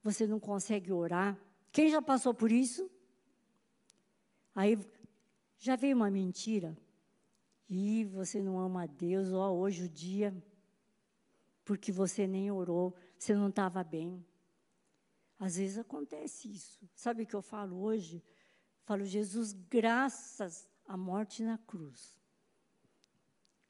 [0.02, 1.40] você não consegue orar?
[1.72, 2.90] Quem já passou por isso?
[4.56, 4.76] Aí
[5.60, 6.76] já veio uma mentira.
[7.70, 10.36] E você não ama a Deus, ó, hoje o dia,
[11.64, 14.26] porque você nem orou, você não estava bem.
[15.38, 16.90] Às vezes acontece isso.
[16.96, 18.24] Sabe o que eu falo hoje?
[18.86, 22.20] Falo, Jesus, graças à morte na cruz.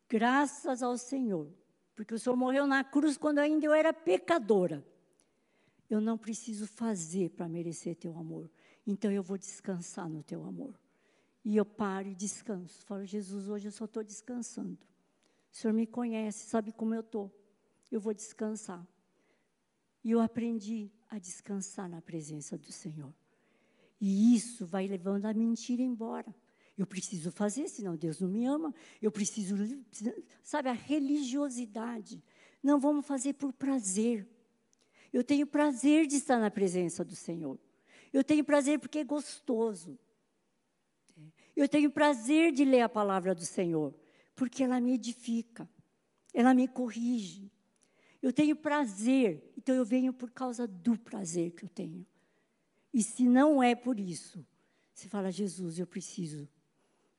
[0.07, 1.64] Graças ao Senhor
[1.95, 4.85] porque o Senhor morreu na cruz quando ainda eu era pecadora.
[5.89, 8.49] Eu não preciso fazer para merecer teu amor.
[8.85, 10.77] Então eu vou descansar no teu amor.
[11.43, 12.85] E eu paro e descanso.
[12.85, 14.79] Falo, Jesus, hoje eu só estou descansando.
[15.51, 17.31] O Senhor me conhece, sabe como eu estou.
[17.91, 18.85] Eu vou descansar.
[20.03, 23.13] E eu aprendi a descansar na presença do Senhor.
[24.01, 26.33] E isso vai levando a mentira embora.
[26.77, 28.73] Eu preciso fazer, senão Deus não me ama.
[29.01, 29.55] Eu preciso,
[30.43, 32.21] sabe, a religiosidade.
[32.61, 34.27] Não vamos fazer por prazer.
[35.13, 37.57] Eu tenho prazer de estar na presença do Senhor.
[38.11, 39.97] Eu tenho prazer porque é gostoso.
[41.55, 43.95] Eu tenho prazer de ler a palavra do Senhor,
[44.35, 45.69] porque ela me edifica,
[46.33, 47.49] ela me corrige.
[48.21, 52.05] Eu tenho prazer, então eu venho por causa do prazer que eu tenho.
[52.93, 54.45] E se não é por isso,
[54.93, 56.49] você fala, Jesus, eu preciso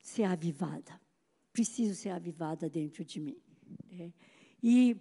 [0.07, 0.99] ser avivada.
[1.51, 3.37] Preciso ser avivada dentro de mim.
[3.91, 4.11] É.
[4.63, 4.95] E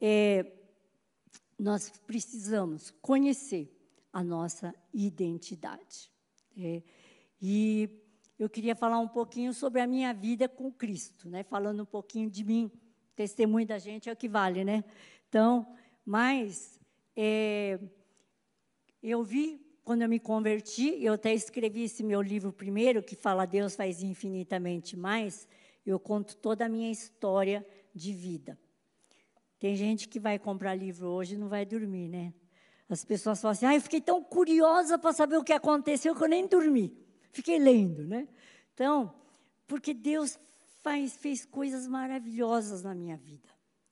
[0.00, 0.52] é,
[1.58, 3.74] nós precisamos conhecer
[4.12, 6.12] a nossa identidade.
[6.58, 6.82] É.
[7.40, 7.88] E
[8.38, 11.42] eu queria falar um pouquinho sobre a minha vida com Cristo, né?
[11.42, 12.70] falando um pouquinho de mim.
[13.16, 14.84] Testemunho da gente é o que vale, né?
[15.28, 16.78] Então, mas
[17.16, 17.78] é,
[19.02, 23.46] eu vi quando eu me converti, eu até escrevi esse meu livro primeiro, que fala
[23.46, 25.48] Deus faz infinitamente mais,
[25.84, 28.58] eu conto toda a minha história de vida.
[29.58, 32.32] Tem gente que vai comprar livro hoje e não vai dormir, né?
[32.88, 36.24] As pessoas falam assim, ah, eu fiquei tão curiosa para saber o que aconteceu que
[36.24, 36.96] eu nem dormi.
[37.30, 38.26] Fiquei lendo, né?
[38.74, 39.14] Então,
[39.66, 40.38] porque Deus
[40.82, 43.48] faz, fez coisas maravilhosas na minha vida.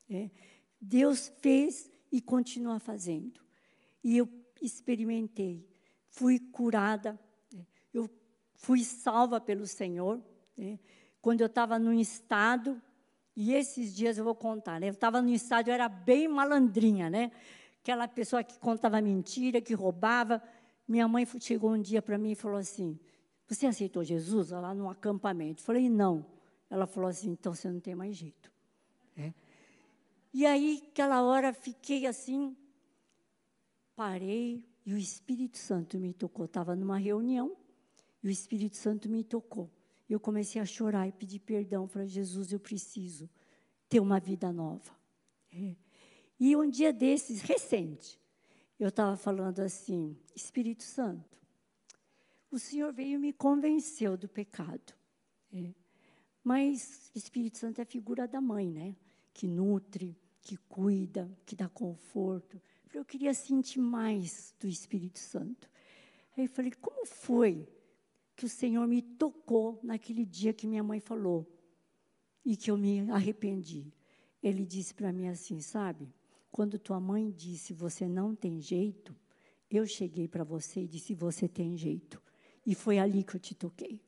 [0.09, 0.31] Né?
[0.81, 3.40] Deus fez e continua fazendo.
[4.03, 4.29] E eu
[4.61, 5.68] experimentei
[6.19, 7.19] fui curada,
[7.53, 7.65] né?
[7.95, 8.11] eu
[8.55, 10.21] fui salva pelo Senhor.
[10.57, 10.79] Né?
[11.23, 12.81] Quando eu estava num estado,
[13.37, 14.89] e esses dias eu vou contar, né?
[14.89, 17.31] eu estava num estado, eu era bem malandrinha, né?
[17.89, 20.43] aquela pessoa que contava mentira, que roubava.
[20.87, 22.99] Minha mãe chegou um dia para mim e falou assim:
[23.47, 25.63] Você aceitou Jesus lá no acampamento?
[25.63, 26.27] Eu falei: Não.
[26.69, 28.53] Ela falou assim: Então você não tem mais jeito.
[29.17, 29.33] É.
[30.35, 32.55] E aí, aquela hora, fiquei assim,
[33.97, 36.46] parei, e o Espírito Santo me tocou.
[36.46, 37.55] Estava numa reunião
[38.22, 39.70] e o Espírito Santo me tocou.
[40.09, 41.87] Eu comecei a chorar e pedir perdão.
[41.87, 43.29] Falei, Jesus, eu preciso
[43.87, 44.90] ter uma vida nova.
[45.53, 45.77] É.
[46.40, 48.18] E um dia desses, recente,
[48.81, 51.38] eu estava falando assim: Espírito Santo,
[52.51, 54.94] o Senhor veio e me convenceu do pecado.
[55.53, 55.74] É.
[56.42, 58.96] Mas Espírito Santo é a figura da mãe, né?
[59.35, 62.59] Que nutre, que cuida, que dá conforto.
[62.92, 65.68] Eu queria sentir mais do Espírito Santo.
[66.37, 67.68] Aí eu falei: como foi
[68.35, 71.46] que o Senhor me tocou naquele dia que minha mãe falou
[72.44, 73.92] e que eu me arrependi?
[74.42, 76.12] Ele disse para mim assim: sabe,
[76.51, 79.14] quando tua mãe disse você não tem jeito,
[79.70, 82.22] eu cheguei para você e disse você tem jeito.
[82.64, 84.01] E foi ali que eu te toquei.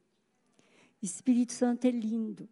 [1.02, 2.48] Espírito Santo é lindo.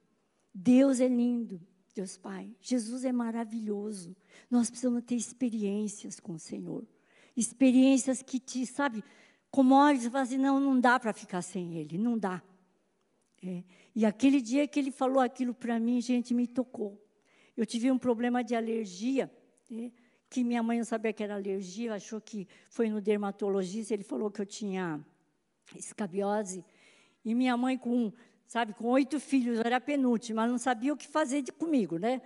[0.55, 1.61] Deus é lindo.
[1.99, 2.55] Deus Pai.
[2.61, 4.17] Jesus é maravilhoso.
[4.49, 6.87] Nós precisamos ter experiências com o Senhor.
[7.37, 9.03] Experiências que te, sabe,
[9.51, 12.41] como olhos e assim, não, não dá para ficar sem Ele, não dá.
[13.43, 13.65] É.
[13.97, 17.05] E aquele dia que Ele falou aquilo para mim, gente, me tocou.
[17.57, 19.29] Eu tive um problema de alergia,
[19.69, 19.91] né,
[20.31, 24.31] que minha mãe não sabia que era alergia, achou que foi no dermatologista, ele falou
[24.31, 25.05] que eu tinha
[25.75, 26.65] escabiose.
[27.25, 28.13] E minha mãe, com,
[28.49, 32.23] sabe, com oito filhos, era penúltima, não sabia o que fazer de, comigo, né?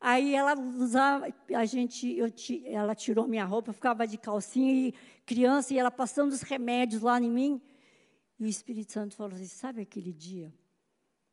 [0.00, 2.32] Aí ela usava, a gente, eu,
[2.64, 7.02] ela tirou minha roupa, eu ficava de calcinha e criança, e ela passando os remédios
[7.02, 7.62] lá em mim.
[8.38, 10.52] E o Espírito Santo falou assim: sabe aquele dia?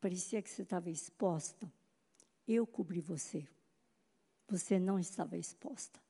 [0.00, 1.70] Parecia que você estava exposta.
[2.46, 3.46] Eu cobri você.
[4.48, 6.00] Você não estava exposta.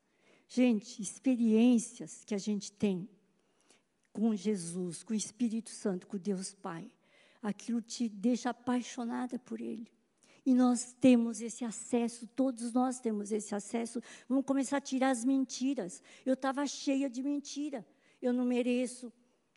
[0.49, 3.09] Gente, experiências que a gente tem
[4.13, 6.91] com Jesus, com o Espírito Santo, com Deus Pai,
[7.45, 9.93] aquilo te deixa apaixonada por Ele.
[10.47, 14.03] E nós temos esse acesso, todos nós temos esse acesso.
[14.29, 16.03] Vamos começar a tirar as mentiras.
[16.25, 17.87] Eu estava cheia de mentira.
[18.21, 19.13] Eu não mereço.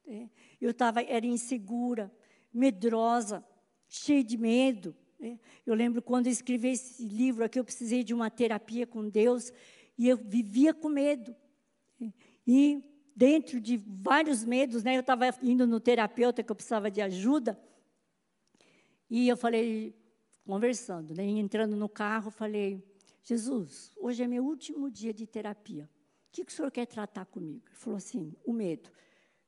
[0.06, 0.30] É.
[0.62, 2.12] Eu tava, era insegura,
[2.54, 3.46] medrosa,
[3.88, 4.96] cheia de medo.
[5.20, 5.40] Né?
[5.66, 9.52] Eu lembro quando eu escrevi esse livro aqui, eu precisei de uma terapia com Deus
[9.98, 11.36] e eu vivia com medo.
[12.46, 12.82] E
[13.14, 17.60] dentro de vários medos, né, eu estava indo no terapeuta que eu precisava de ajuda.
[19.10, 19.96] E eu falei,
[20.46, 22.84] conversando, né, entrando no carro, falei:
[23.24, 25.90] Jesus, hoje é meu último dia de terapia.
[26.30, 27.64] O que, que o senhor quer tratar comigo?
[27.68, 28.90] Ele falou assim: o medo.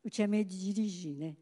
[0.04, 1.36] Eu tinha medo de dirigir, né?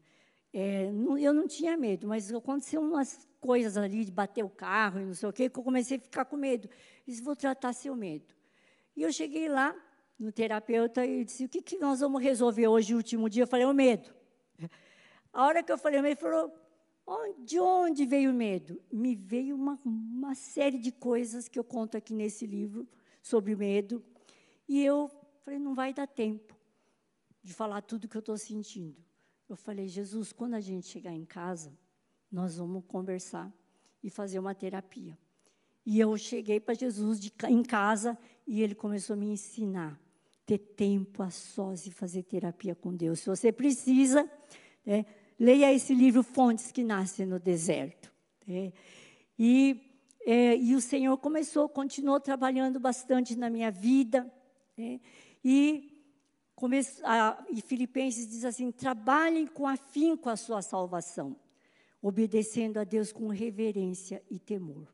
[0.52, 5.00] É, não, eu não tinha medo, mas aconteceu umas coisas ali de bater o carro
[5.00, 6.68] e não sei o quê, que eu comecei a ficar com medo.
[6.68, 8.34] Eu disse, vou tratar seu medo.
[8.96, 9.76] E eu cheguei lá
[10.18, 13.44] no terapeuta e disse, o que, que nós vamos resolver hoje, último dia?
[13.44, 14.12] Eu falei, o medo.
[15.32, 16.52] A hora que eu falei, ele falou,
[17.44, 18.80] de onde veio o medo?
[18.92, 22.86] Me veio uma, uma série de coisas que eu conto aqui nesse livro
[23.22, 24.02] sobre o medo.
[24.68, 25.10] E eu
[25.42, 26.56] falei, não vai dar tempo
[27.42, 28.96] de falar tudo que eu estou sentindo.
[29.48, 31.72] Eu falei, Jesus, quando a gente chegar em casa,
[32.30, 33.50] nós vamos conversar
[34.02, 35.18] e fazer uma terapia.
[35.86, 39.98] E eu cheguei para Jesus de, em casa e ele começou a me ensinar
[40.44, 43.20] ter tempo a sós e fazer terapia com Deus.
[43.20, 44.30] Se você precisa,
[44.84, 45.04] né,
[45.38, 48.12] leia esse livro Fontes que Nascem no Deserto.
[48.46, 48.72] Né,
[49.38, 49.80] e,
[50.26, 54.30] é, e o Senhor começou, continuou trabalhando bastante na minha vida.
[54.76, 55.00] Né,
[55.44, 55.94] e
[57.50, 61.36] e Filipenses diz assim: trabalhem com afinco a sua salvação,
[62.02, 64.92] obedecendo a Deus com reverência e temor.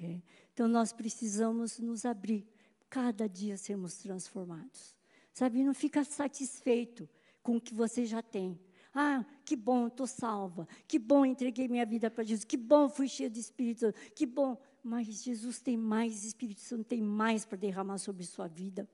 [0.00, 0.20] É.
[0.54, 2.46] Então nós precisamos nos abrir,
[2.88, 4.96] cada dia sermos transformados.
[5.32, 7.08] Sabe, não fica satisfeito
[7.42, 8.58] com o que você já tem.
[8.94, 10.68] Ah, que bom, estou salva.
[10.86, 12.44] Que bom, entreguei minha vida para Jesus.
[12.44, 13.98] Que bom, fui cheio de Espírito Santo.
[14.14, 14.60] Que bom.
[14.82, 18.88] Mas Jesus tem mais, Espírito Santo tem mais para derramar sobre sua vida.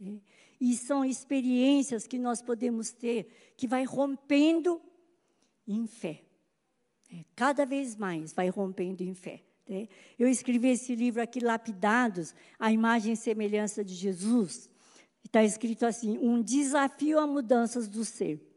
[0.00, 0.18] É.
[0.60, 4.80] E são experiências que nós podemos ter, que vai rompendo
[5.68, 6.22] em fé.
[7.12, 7.24] É.
[7.36, 9.42] Cada vez mais vai rompendo em fé.
[9.68, 9.86] É.
[10.18, 14.68] Eu escrevi esse livro aqui, Lapidados, a imagem e semelhança de Jesus.
[15.24, 18.53] Está escrito assim: um desafio a mudanças do ser.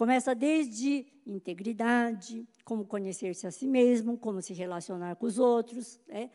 [0.00, 6.30] Começa desde integridade, como conhecer-se a si mesmo, como se relacionar com os outros, né?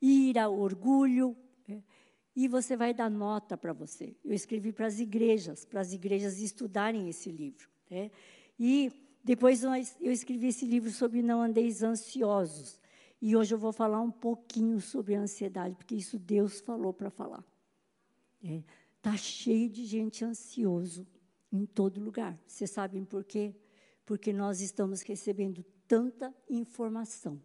[0.00, 1.36] ira, orgulho,
[2.34, 4.16] e você vai dar nota para você.
[4.24, 7.68] Eu escrevi para as igrejas, para as igrejas estudarem esse livro.
[7.90, 8.10] Né?
[8.58, 8.90] E
[9.22, 12.80] depois eu escrevi esse livro sobre Não Andeis Ansiosos.
[13.20, 17.10] E hoje eu vou falar um pouquinho sobre a ansiedade, porque isso Deus falou para
[17.10, 17.44] falar.
[18.42, 18.62] Está é,
[19.02, 21.06] tá cheio de gente ansioso
[21.52, 22.38] em todo lugar.
[22.46, 23.54] Vocês sabem por quê?
[24.04, 27.40] Porque nós estamos recebendo tanta informação.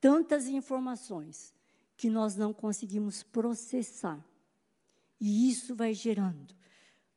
[0.00, 1.54] Tantas informações
[1.96, 4.24] que nós não conseguimos processar.
[5.20, 6.54] E isso vai gerando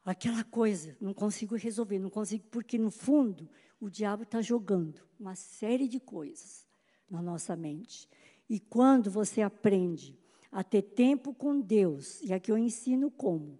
[0.03, 3.49] aquela coisa, não consigo resolver, não consigo, porque no fundo
[3.79, 6.67] o diabo está jogando uma série de coisas
[7.09, 8.09] na nossa mente.
[8.49, 10.19] E quando você aprende
[10.51, 13.59] a ter tempo com Deus, e aqui eu ensino como,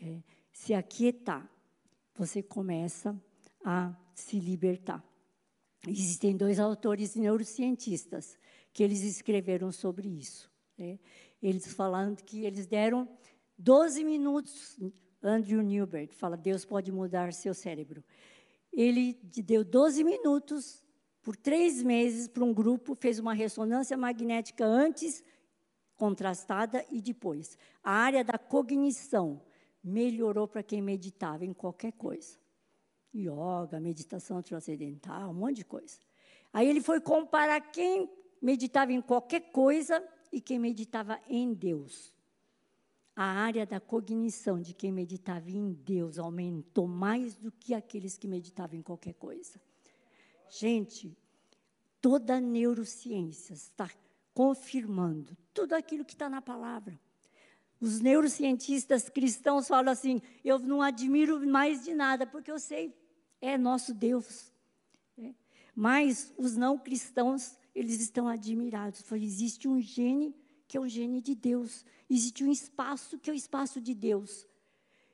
[0.00, 0.22] é,
[0.56, 1.48] se aquietar,
[2.14, 3.14] você começa
[3.62, 5.04] a se libertar.
[5.86, 8.38] Existem dois autores neurocientistas
[8.72, 10.50] que eles escreveram sobre isso.
[10.78, 10.98] Né?
[11.42, 13.06] Eles falando que eles deram
[13.58, 14.80] 12 minutos,
[15.22, 18.02] Andrew Newberg fala, Deus pode mudar seu cérebro.
[18.72, 19.12] Ele
[19.44, 20.82] deu 12 minutos
[21.22, 25.22] por três meses para um grupo, fez uma ressonância magnética antes,
[25.96, 27.58] contrastada, e depois.
[27.84, 29.42] A área da cognição
[29.86, 32.36] melhorou para quem meditava em qualquer coisa.
[33.14, 35.96] Yoga, meditação transcendental, um monte de coisa.
[36.52, 38.10] Aí ele foi comparar quem
[38.42, 42.12] meditava em qualquer coisa e quem meditava em Deus.
[43.14, 48.26] A área da cognição de quem meditava em Deus aumentou mais do que aqueles que
[48.26, 49.60] meditavam em qualquer coisa.
[50.50, 51.16] Gente,
[52.00, 53.88] toda a neurociência está
[54.34, 57.00] confirmando tudo aquilo que está na palavra.
[57.80, 62.94] Os neurocientistas cristãos falam assim: eu não admiro mais de nada, porque eu sei,
[63.40, 64.52] é nosso Deus.
[65.18, 65.34] É.
[65.74, 69.04] Mas os não cristãos, eles estão admirados.
[69.12, 70.34] existe um gene
[70.66, 71.84] que é um gene de Deus.
[72.08, 74.46] Existe um espaço que é o espaço de Deus.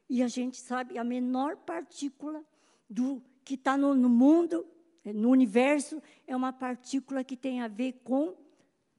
[0.09, 2.45] E a gente sabe, a menor partícula
[2.89, 4.67] do que está no, no mundo,
[5.05, 8.37] no universo, é uma partícula que tem a ver com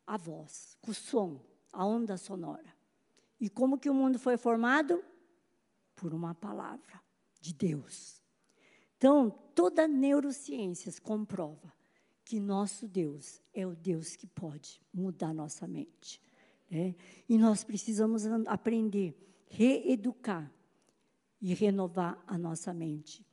[0.05, 1.39] a voz, com o som,
[1.71, 2.72] a onda sonora.
[3.43, 5.03] E como que o mundo foi formado?
[5.97, 7.01] Por uma palavra
[7.41, 8.23] de Deus.
[8.95, 11.73] Então, toda neurociência comprova
[12.23, 16.21] que nosso Deus é o Deus que pode mudar nossa mente.
[16.71, 16.95] Né?
[17.27, 19.13] E nós precisamos aprender,
[19.49, 20.49] reeducar
[21.41, 23.27] e renovar a nossa mente.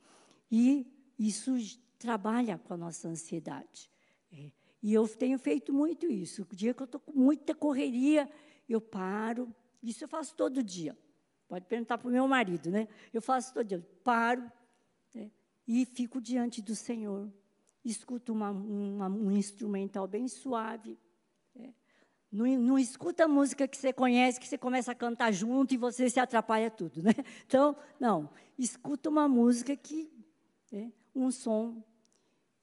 [0.51, 0.85] E
[1.17, 1.53] isso
[1.97, 3.89] trabalha com a nossa ansiedade.
[4.29, 4.51] É.
[4.83, 6.45] E eu tenho feito muito isso.
[6.51, 8.29] O dia que eu estou com muita correria,
[8.67, 10.97] eu paro, isso eu faço todo dia.
[11.47, 12.87] Pode perguntar para o meu marido, né?
[13.13, 13.85] Eu faço todo dia.
[14.03, 14.49] Paro
[15.13, 15.31] né?
[15.67, 17.31] e fico diante do Senhor.
[17.83, 20.97] Escuto uma, uma, um instrumental bem suave.
[21.53, 21.73] Né?
[22.31, 25.77] Não, não escuta a música que você conhece, que você começa a cantar junto e
[25.77, 27.11] você se atrapalha tudo, né?
[27.45, 28.29] Então, não.
[28.57, 30.09] Escuta uma música que,
[30.71, 30.93] né?
[31.13, 31.83] um som,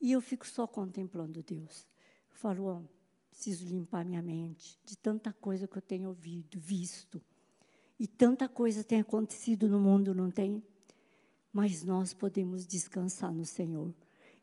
[0.01, 1.87] e eu fico só contemplando Deus.
[2.31, 2.98] Eu falo, oh,
[3.39, 7.23] preciso limpar minha mente de tanta coisa que eu tenho ouvido, visto.
[7.97, 10.61] E tanta coisa tem acontecido no mundo, não tem?
[11.53, 13.95] Mas nós podemos descansar no Senhor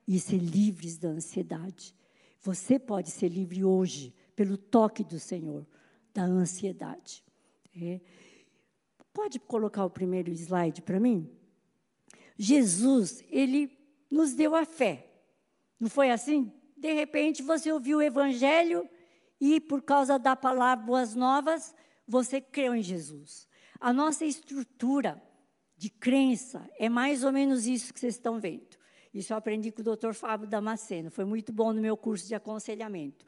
[0.07, 1.93] e ser livres da ansiedade.
[2.39, 5.67] Você pode ser livre hoje pelo toque do Senhor
[6.13, 7.21] da ansiedade.
[7.75, 7.99] É.
[9.13, 11.29] Pode colocar o primeiro slide para mim?
[12.37, 13.77] Jesus, ele
[14.09, 15.05] nos deu a fé.
[15.77, 16.49] Não foi assim?
[16.85, 18.87] De repente você ouviu o evangelho
[19.41, 21.73] e por causa da palavra boas novas,
[22.07, 23.47] você creu em Jesus.
[23.79, 25.19] A nossa estrutura
[25.75, 28.77] de crença é mais ou menos isso que vocês estão vendo.
[29.11, 30.13] Isso eu aprendi com o Dr.
[30.13, 33.25] Fábio Damasceno, foi muito bom no meu curso de aconselhamento.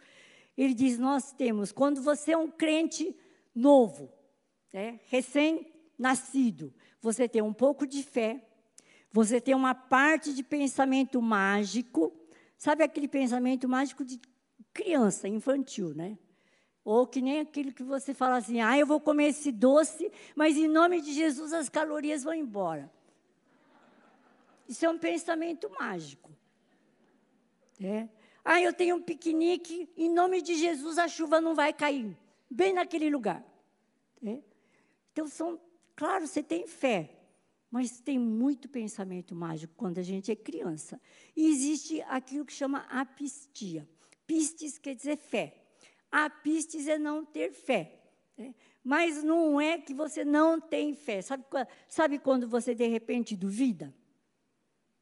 [0.55, 3.18] Ele diz: Nós temos, quando você é um crente
[3.55, 4.14] novo,
[4.72, 8.39] né, recém-nascido, você tem um pouco de fé,
[9.12, 12.14] você tem uma parte de pensamento mágico,
[12.58, 14.20] Sabe aquele pensamento mágico de
[14.74, 16.18] criança, infantil, né?
[16.84, 20.55] Ou que nem aquele que você fala assim: ah, eu vou comer esse doce, mas
[20.58, 22.91] em nome de Jesus as calorias vão embora.
[24.68, 26.32] Isso é um pensamento mágico.
[27.82, 28.08] É.
[28.43, 32.18] Ah, eu tenho um piquenique, em nome de Jesus a chuva não vai cair.
[32.49, 33.43] Bem naquele lugar.
[34.26, 34.39] É.
[35.12, 35.60] Então, são,
[35.95, 37.16] claro, você tem fé.
[37.70, 40.99] Mas tem muito pensamento mágico quando a gente é criança.
[41.36, 43.88] E existe aquilo que chama apistia.
[44.26, 45.63] Pistes quer dizer fé.
[46.09, 48.01] Apistes é não ter fé.
[48.38, 48.55] Né?
[48.84, 51.22] Mas não é que você não tem fé.
[51.22, 51.43] Sabe,
[51.89, 53.93] sabe quando você de repente duvida?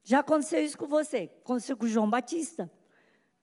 [0.03, 1.29] Já aconteceu isso com você.
[1.43, 2.71] Aconteceu com João Batista.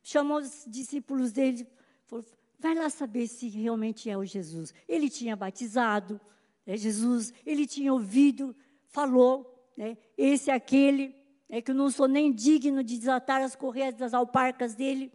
[0.02, 1.64] Chamou os discípulos dele,
[2.06, 2.24] falou:
[2.58, 4.74] vai lá saber se realmente é o Jesus.
[4.88, 6.20] Ele tinha batizado
[6.66, 8.54] é Jesus, ele tinha ouvido
[8.92, 9.96] falou, né?
[10.16, 11.16] esse é aquele,
[11.48, 15.10] é que eu não sou nem digno de desatar as correias das alparcas dele.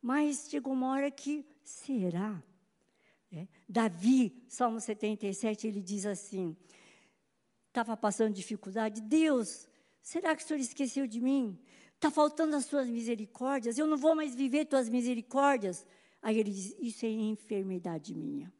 [0.00, 2.42] Mas chegou uma hora que, será?
[3.30, 3.46] É.
[3.68, 6.56] Davi, Salmo 77, ele diz assim,
[7.68, 9.66] estava passando dificuldade, Deus,
[10.02, 11.58] será que o Senhor esqueceu de mim?
[11.94, 15.86] Está faltando as suas misericórdias, eu não vou mais viver tuas misericórdias.
[16.20, 18.52] Aí ele diz, isso é enfermidade minha.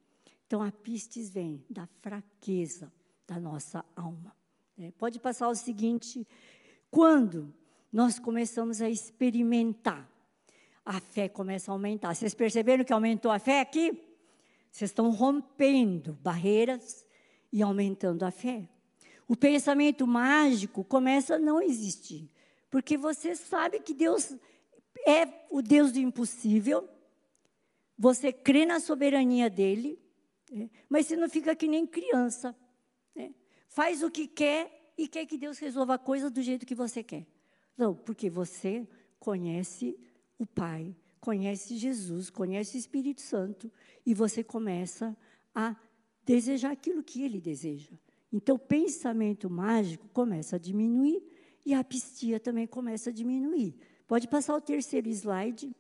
[0.47, 2.93] Então a pistes vem da fraqueza
[3.33, 4.35] da nossa alma.
[4.79, 6.27] É, pode passar o seguinte:
[6.91, 7.53] quando
[7.91, 10.09] nós começamos a experimentar,
[10.85, 12.15] a fé começa a aumentar.
[12.15, 13.91] Vocês perceberam que aumentou a fé aqui?
[14.71, 17.07] Vocês estão rompendo barreiras
[17.53, 18.69] e aumentando a fé.
[19.27, 22.29] O pensamento mágico começa a não existir,
[22.71, 24.35] porque você sabe que Deus
[25.07, 26.89] é o Deus do impossível,
[27.97, 29.99] você crê na soberania dele,
[30.51, 30.69] né?
[30.89, 32.55] mas você não fica que nem criança.
[33.73, 37.03] Faz o que quer e quer que Deus resolva a coisa do jeito que você
[37.03, 37.27] quer.
[37.75, 38.87] Não, porque você
[39.19, 39.99] conhece
[40.39, 43.73] o Pai, conhece Jesus, conhece o Espírito Santo,
[44.05, 45.17] e você começa
[45.55, 45.75] a
[46.23, 47.97] desejar aquilo que ele deseja.
[48.31, 51.23] Então, o pensamento mágico começa a diminuir
[51.65, 53.75] e a apistia também começa a diminuir.
[54.07, 55.75] Pode passar o terceiro slide.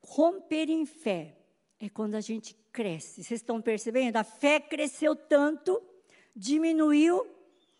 [0.00, 1.37] Romper em fé
[1.80, 3.22] é quando a gente cresce.
[3.22, 4.16] Vocês estão percebendo?
[4.16, 5.80] A fé cresceu tanto,
[6.34, 7.26] diminuiu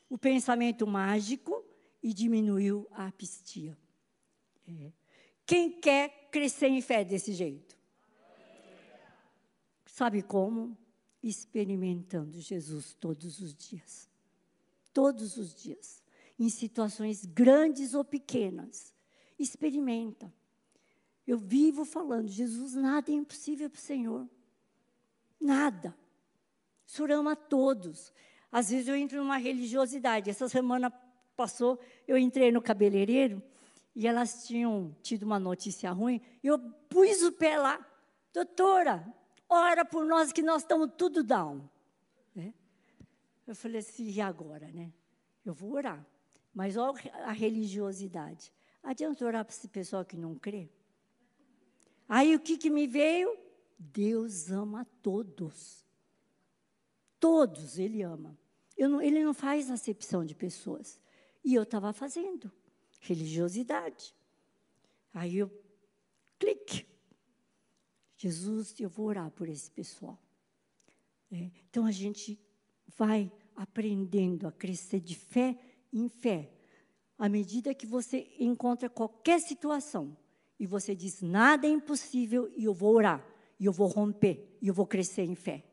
[0.08, 1.64] o pensamento mágico
[2.02, 3.76] e diminuiu a apistia.
[4.66, 4.92] É.
[5.44, 7.76] Quem quer crescer em fé desse jeito?
[9.86, 10.76] Sabe como?
[11.22, 14.08] Experimentando Jesus todos os dias.
[14.92, 16.02] Todos os dias.
[16.38, 18.94] Em situações grandes ou pequenas.
[19.38, 20.32] Experimenta.
[21.28, 24.26] Eu vivo falando, Jesus, nada é impossível para o Senhor.
[25.38, 25.94] Nada.
[26.86, 28.14] O Senhor ama todos.
[28.50, 30.30] Às vezes eu entro numa religiosidade.
[30.30, 30.90] Essa semana
[31.36, 33.42] passou, eu entrei no cabeleireiro
[33.94, 36.18] e elas tinham tido uma notícia ruim.
[36.42, 36.58] Eu
[36.88, 37.86] pus o pé lá.
[38.32, 39.06] Doutora,
[39.50, 41.60] ora por nós que nós estamos tudo down.
[42.34, 42.54] Né?
[43.46, 44.90] Eu falei assim, e agora, né?
[45.44, 46.02] Eu vou orar.
[46.54, 48.50] Mas olha a religiosidade.
[48.82, 50.70] Adianta orar para esse pessoal que não crê?
[52.08, 53.36] Aí o que, que me veio?
[53.78, 55.84] Deus ama todos.
[57.20, 58.38] Todos Ele ama.
[58.78, 61.00] Não, ele não faz acepção de pessoas.
[61.44, 62.50] E eu estava fazendo
[63.00, 64.14] religiosidade.
[65.12, 65.50] Aí eu,
[66.38, 66.86] clique.
[68.16, 70.20] Jesus, eu vou orar por esse pessoal.
[71.30, 72.38] É, então a gente
[72.96, 75.58] vai aprendendo a crescer de fé
[75.92, 76.52] em fé.
[77.18, 80.16] À medida que você encontra qualquer situação
[80.58, 83.24] e você diz nada é impossível e eu vou orar,
[83.58, 85.64] e eu vou romper, e eu vou crescer em fé.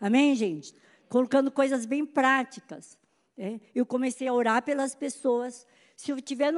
[0.00, 0.74] Amém, gente?
[1.08, 2.98] Colocando coisas bem práticas.
[3.36, 5.66] É, eu comecei a orar pelas pessoas.
[5.96, 6.52] Se eu estiver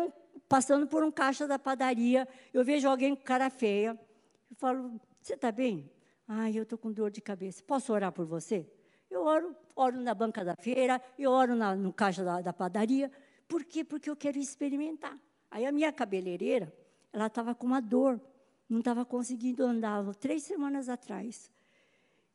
[0.48, 3.98] passando por um caixa da padaria, eu vejo alguém com cara feia,
[4.50, 5.90] eu falo, você está bem?
[6.28, 7.62] Ah, eu estou com dor de cabeça.
[7.62, 8.68] Posso orar por você?
[9.10, 13.10] Eu oro, oro na banca da feira, eu oro na, no caixa da, da padaria.
[13.46, 13.84] Por quê?
[13.84, 15.16] Porque eu quero experimentar.
[15.50, 16.72] Aí a minha cabeleireira,
[17.16, 18.20] ela estava com uma dor,
[18.68, 21.50] não estava conseguindo andar, três semanas atrás.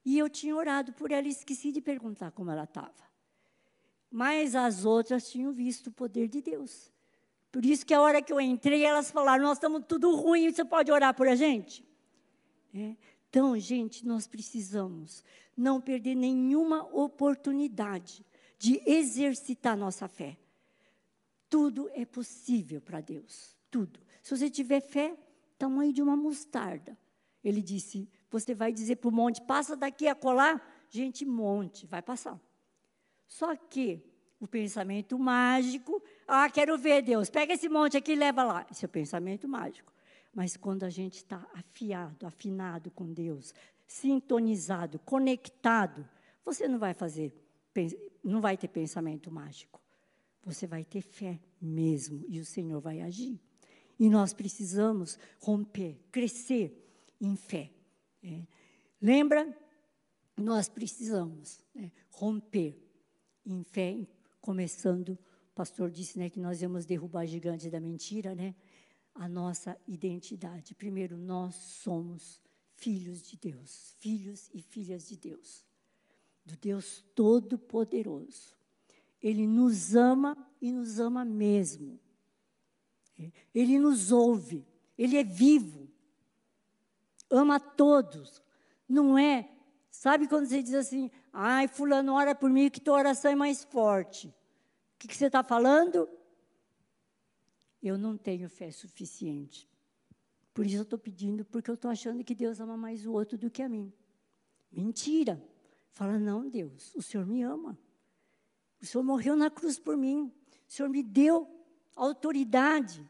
[0.04, 2.92] E eu tinha orado por ela e esqueci de perguntar como ela estava.
[4.10, 6.92] Mas as outras tinham visto o poder de Deus.
[7.52, 10.66] Por isso que a hora que eu entrei, elas falaram: Nós estamos tudo ruim, você
[10.66, 11.86] pode orar por a gente?
[12.74, 12.96] É.
[13.30, 15.24] Então, gente, nós precisamos
[15.56, 18.26] não perder nenhuma oportunidade
[18.58, 20.38] de exercitar nossa fé.
[21.48, 24.00] Tudo é possível para Deus, tudo.
[24.22, 25.18] Se você tiver fé,
[25.58, 26.98] tamanho de uma mostarda.
[27.44, 30.62] Ele disse: Você vai dizer para o monte, passa daqui a colar?
[30.90, 32.40] Gente, monte, vai passar.
[33.28, 34.04] Só que
[34.40, 38.66] o pensamento mágico, ah, quero ver Deus, pega esse monte aqui e leva lá.
[38.72, 39.94] Esse é o pensamento mágico.
[40.34, 43.54] Mas quando a gente está afiado, afinado com Deus,
[43.86, 46.08] sintonizado, conectado,
[46.44, 47.34] você não vai fazer,
[48.24, 49.80] não vai ter pensamento mágico.
[50.44, 53.40] Você vai ter fé mesmo e o Senhor vai agir.
[54.02, 56.76] E nós precisamos romper, crescer
[57.22, 57.72] em fé.
[58.24, 58.48] É.
[59.00, 59.56] Lembra?
[60.36, 62.76] Nós precisamos é, romper
[63.46, 64.08] em fé,
[64.40, 68.56] começando, o pastor disse né, que nós íamos derrubar gigante da mentira, né?
[69.14, 70.74] A nossa identidade.
[70.74, 72.42] Primeiro, nós somos
[72.74, 75.64] filhos de Deus, filhos e filhas de Deus,
[76.44, 78.56] do Deus Todo-Poderoso.
[79.22, 82.00] Ele nos ama e nos ama mesmo.
[83.54, 84.66] Ele nos ouve,
[84.98, 85.90] ele é vivo,
[87.30, 88.42] ama todos.
[88.88, 89.50] Não é
[89.92, 93.64] Sabe quando você diz assim, ai, fulano, ora por mim que tua oração é mais
[93.64, 94.30] forte.
[94.30, 94.34] O
[94.98, 96.10] que, que você está falando?
[97.84, 99.70] Eu não tenho fé suficiente.
[100.54, 103.38] Por isso eu estou pedindo, porque eu estou achando que Deus ama mais o outro
[103.38, 103.92] do que a mim.
[104.72, 105.44] Mentira.
[105.92, 107.78] Fala, não, Deus, o Senhor me ama.
[108.82, 110.34] O Senhor morreu na cruz por mim.
[110.68, 111.48] O Senhor me deu
[111.96, 113.10] autoridade.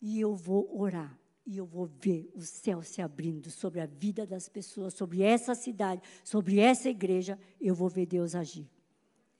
[0.00, 4.26] E eu vou orar e eu vou ver o céu se abrindo sobre a vida
[4.26, 8.68] das pessoas, sobre essa cidade, sobre essa igreja, eu vou ver Deus agir.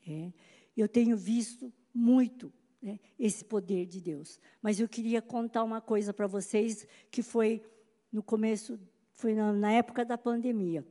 [0.07, 0.33] É.
[0.77, 4.39] Eu tenho visto muito né, esse poder de Deus.
[4.63, 7.61] Mas eu queria contar uma coisa para vocês que foi
[8.13, 8.79] no começo,
[9.13, 10.87] foi na, na época da pandemia.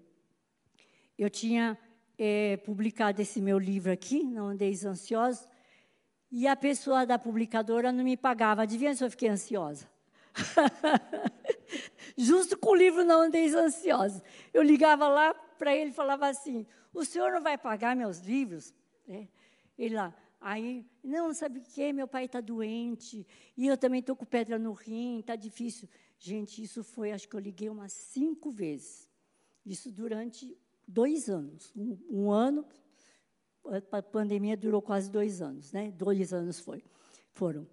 [1.17, 1.77] Eu tinha
[2.17, 5.47] é, publicado esse meu livro aqui, Não Andeis Ansiosos,
[6.37, 8.63] e a pessoa da publicadora não me pagava.
[8.63, 9.89] Adivinha se eu fiquei ansiosa?
[12.17, 14.21] Justo com o livro Não Andeis Ansiosos.
[14.53, 18.73] Eu ligava lá para ele e falava assim, o senhor não vai pagar meus livros?
[19.07, 19.29] É.
[19.77, 21.93] Ele lá, aí, não, sabe o que?
[21.93, 23.25] Meu pai está doente,
[23.55, 25.87] e eu também estou com pedra no rim, está difícil.
[26.19, 29.09] Gente, isso foi, acho que eu liguei umas cinco vezes.
[29.65, 31.71] Isso durante dois anos.
[31.73, 32.65] Um, um ano,
[33.91, 35.91] a pandemia durou quase dois anos, né?
[35.91, 36.83] Dois anos foi,
[37.33, 37.67] foram.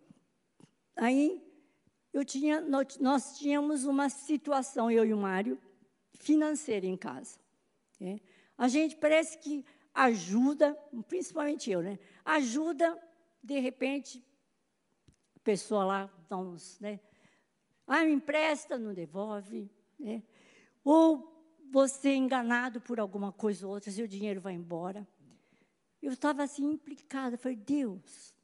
[0.97, 1.43] Aí
[2.12, 5.59] eu tinha, nós, tínhamos uma situação, eu e o Mário,
[6.12, 7.38] financeira em casa.
[7.99, 8.20] Né?
[8.57, 9.64] A gente parece que
[9.95, 10.74] ajuda,
[11.09, 11.99] principalmente eu, né?
[12.24, 12.99] Ajuda,
[13.43, 14.24] de repente,
[15.36, 17.01] a pessoa lá dá uns, né?
[17.86, 20.22] Ah, me empresta, não devolve, né?
[20.84, 21.32] Ou
[21.70, 25.07] você é enganado por alguma coisa ou outra, seu dinheiro vai embora.
[26.03, 28.34] Eu estava assim implicada, falei, Deus,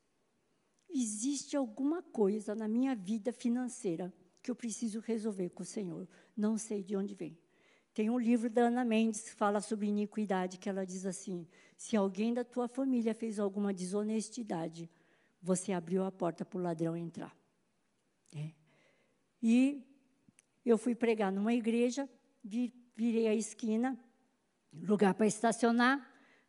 [0.88, 6.08] existe alguma coisa na minha vida financeira que eu preciso resolver com o Senhor.
[6.36, 7.36] Não sei de onde vem.
[7.92, 11.46] Tem um livro da Ana Mendes que fala sobre iniquidade, que ela diz assim:
[11.76, 14.88] se alguém da tua família fez alguma desonestidade,
[15.42, 17.36] você abriu a porta para o ladrão entrar.
[18.36, 18.52] É.
[19.42, 19.82] E
[20.64, 22.08] eu fui pregar numa igreja,
[22.42, 23.98] vi, virei a esquina,
[24.72, 26.07] lugar para estacionar,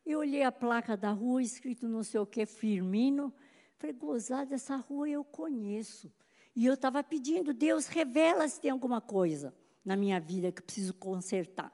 [0.09, 3.31] e olhei a placa da rua, escrito não sei o que, Firmino.
[3.77, 6.11] Falei, gozada, essa rua eu conheço.
[6.55, 9.53] E eu estava pedindo, Deus, revela se tem alguma coisa
[9.85, 11.71] na minha vida que eu preciso consertar.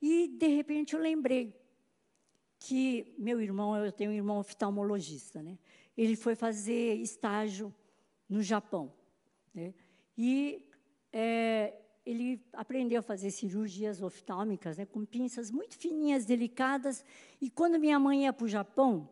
[0.00, 1.56] E, de repente, eu lembrei
[2.58, 5.56] que meu irmão, eu tenho um irmão oftalmologista, né?
[5.96, 7.72] Ele foi fazer estágio
[8.28, 8.92] no Japão.
[9.54, 9.72] Né?
[10.18, 10.68] E
[11.12, 17.04] é, ele aprendeu a fazer cirurgias oftálmicas, né, com pinças muito fininhas, delicadas.
[17.40, 19.08] E quando minha mãe ia para o Japão,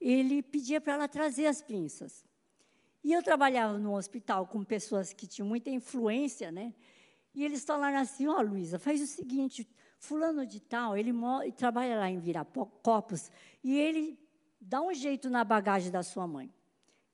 [0.00, 2.24] ele pedia para ela trazer as pinças.
[3.02, 6.74] E eu trabalhava no hospital com pessoas que tinham muita influência, né?
[7.34, 9.68] E eles falaram assim: Ó, oh, Luísa, faz o seguinte,
[9.98, 11.12] fulano de tal, ele,
[11.56, 13.30] trabalha lá em Viracopos,
[13.62, 14.18] e ele
[14.60, 16.52] dá um jeito na bagagem da sua mãe.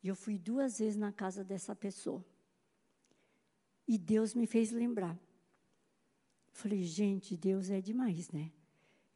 [0.02, 2.24] E eu fui duas vezes na casa dessa pessoa.
[3.86, 5.18] E Deus me fez lembrar.
[6.52, 8.52] Falei, gente, Deus é demais, né?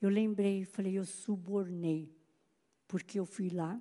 [0.00, 2.14] Eu lembrei, falei, eu subornei,
[2.86, 3.80] porque eu fui lá,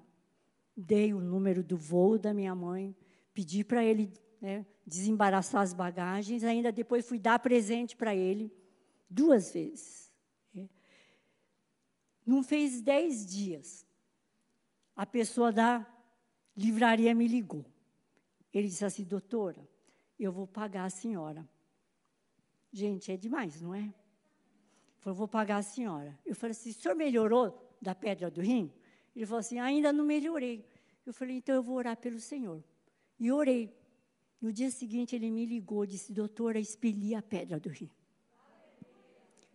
[0.76, 2.96] dei o número do voo da minha mãe,
[3.34, 4.12] pedi para ele
[4.42, 8.52] né, desembaraçar as bagagens, ainda depois fui dar presente para ele,
[9.10, 10.12] duas vezes.
[10.54, 10.70] Né?
[12.26, 13.86] Não fez dez dias,
[14.96, 15.86] a pessoa da
[16.56, 17.66] livraria me ligou.
[18.54, 19.68] Ele disse assim, doutora,
[20.24, 21.47] eu vou pagar a senhora.
[22.72, 23.93] Gente, é demais, não é?
[24.99, 26.18] Falou, vou pagar a senhora.
[26.26, 28.72] Eu falei assim, o senhor melhorou da pedra do rim?
[29.16, 30.68] Ele falou assim, ainda não melhorei.
[31.05, 32.63] Eu falei, então eu vou orar pelo Senhor.
[33.20, 33.74] E orei.
[34.41, 37.89] No dia seguinte ele me ligou, disse, doutora, expeli a pedra do rim.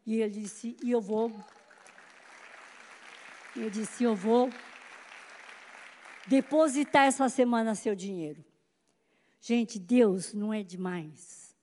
[0.07, 1.33] E ele disse, e eu vou.
[3.55, 4.51] Eu disse, eu vou
[6.27, 8.45] depositar essa semana seu dinheiro.
[9.41, 11.57] Gente, Deus não é demais,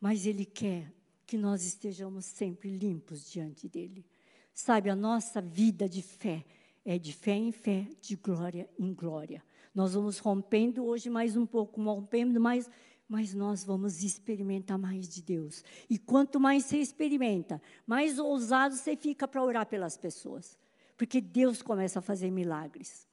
[0.00, 0.92] mas Ele quer
[1.26, 4.04] que nós estejamos sempre limpos diante dEle.
[4.52, 6.44] Sabe, a nossa vida de fé
[6.84, 9.42] é de fé em fé, de glória em glória.
[9.74, 12.68] Nós vamos rompendo hoje mais um pouco, rompendo mais,
[13.08, 15.64] mas nós vamos experimentar mais de Deus.
[15.88, 20.58] E quanto mais você experimenta, mais ousado você fica para orar pelas pessoas.
[20.96, 23.06] Porque Deus começa a fazer milagres.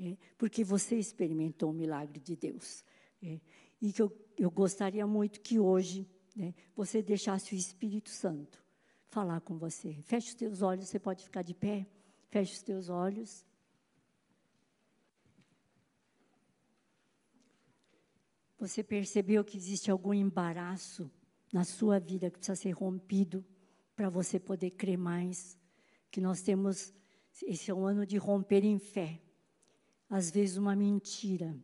[0.00, 2.84] É, porque você experimentou o milagre de Deus.
[3.22, 3.40] É,
[3.80, 8.62] e que eu, eu gostaria muito que hoje né, você deixasse o Espírito Santo
[9.08, 9.94] falar com você.
[10.02, 11.86] Feche os teus olhos, você pode ficar de pé.
[12.28, 13.44] Feche os teus olhos.
[18.58, 21.10] Você percebeu que existe algum embaraço
[21.52, 23.44] na sua vida que precisa ser rompido
[23.94, 25.56] para você poder crer mais?
[26.10, 26.92] Que nós temos,
[27.42, 29.22] esse é um ano de romper em fé.
[30.10, 31.56] Às vezes, uma mentira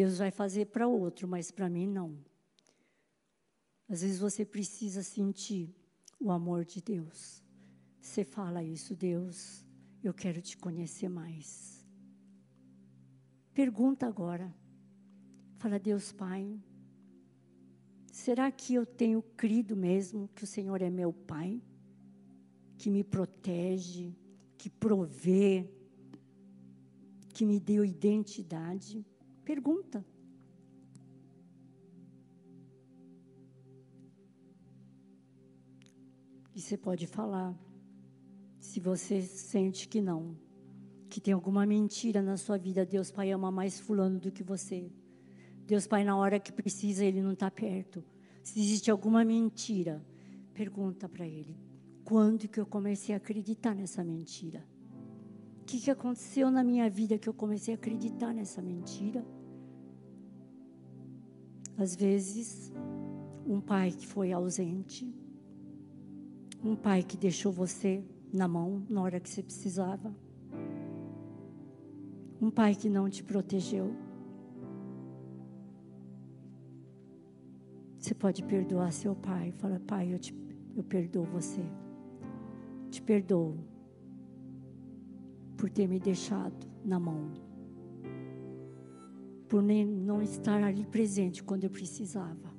[0.00, 2.16] Deus vai fazer para outro, mas para mim não.
[3.86, 5.76] Às vezes você precisa sentir
[6.18, 7.42] o amor de Deus.
[8.00, 9.62] Você fala isso, Deus,
[10.02, 11.86] eu quero te conhecer mais.
[13.52, 14.50] Pergunta agora.
[15.58, 16.58] Fala, Deus Pai,
[18.10, 21.60] será que eu tenho crido mesmo que o Senhor é meu Pai?
[22.78, 24.16] Que me protege,
[24.56, 25.70] que provê,
[27.34, 29.04] que me deu identidade?
[29.50, 30.06] Pergunta.
[36.54, 37.52] E você pode falar.
[38.60, 40.38] Se você sente que não,
[41.08, 44.88] que tem alguma mentira na sua vida, Deus Pai ama mais fulano do que você.
[45.66, 48.04] Deus Pai, na hora que precisa, Ele não está perto.
[48.44, 50.00] Se existe alguma mentira,
[50.54, 51.58] pergunta para Ele:
[52.04, 54.64] quando que eu comecei a acreditar nessa mentira?
[55.60, 59.26] O que, que aconteceu na minha vida que eu comecei a acreditar nessa mentira?
[61.80, 62.70] Às vezes,
[63.46, 65.10] um pai que foi ausente,
[66.62, 70.14] um pai que deixou você na mão na hora que você precisava,
[72.38, 73.94] um pai que não te protegeu.
[77.98, 79.50] Você pode perdoar seu pai.
[79.52, 80.34] Fala, pai, eu, te,
[80.76, 81.62] eu perdoo você.
[82.90, 83.56] Te perdoo
[85.56, 87.49] por ter me deixado na mão.
[89.50, 92.54] Por nem, não estar ali presente quando eu precisava.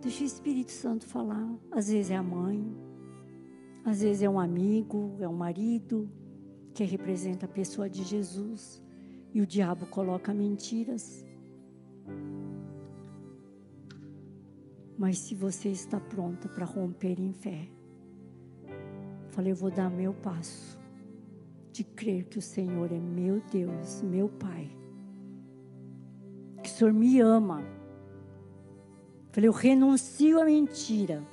[0.00, 1.46] Deixa o Espírito Santo falar.
[1.70, 2.74] Às vezes é a mãe,
[3.84, 6.10] às vezes é um amigo, é um marido
[6.72, 8.82] que representa a pessoa de Jesus.
[9.34, 11.22] E o diabo coloca mentiras.
[14.96, 17.68] Mas se você está pronta para romper em fé,
[19.28, 20.78] falei, eu vou dar meu passo
[21.70, 24.70] de crer que o Senhor é meu Deus, meu Pai,
[26.76, 27.64] Senhor me ama.
[29.32, 31.26] Falei, eu renuncio à mentira,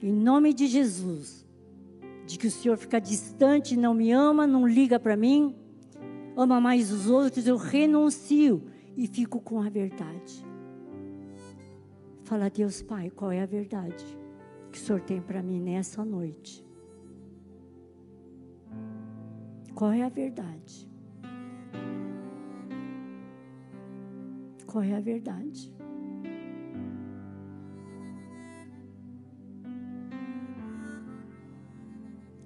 [0.00, 1.44] em nome de Jesus,
[2.24, 5.56] de que o Senhor fica distante, não me ama, não liga para mim,
[6.36, 8.62] ama mais os outros, eu renuncio
[8.96, 10.46] e fico com a verdade.
[12.22, 14.04] Fala, Deus Pai, qual é a verdade
[14.70, 16.64] que o Senhor tem para mim nessa noite?
[19.74, 20.88] Qual é a verdade?
[24.82, 25.72] É a verdade?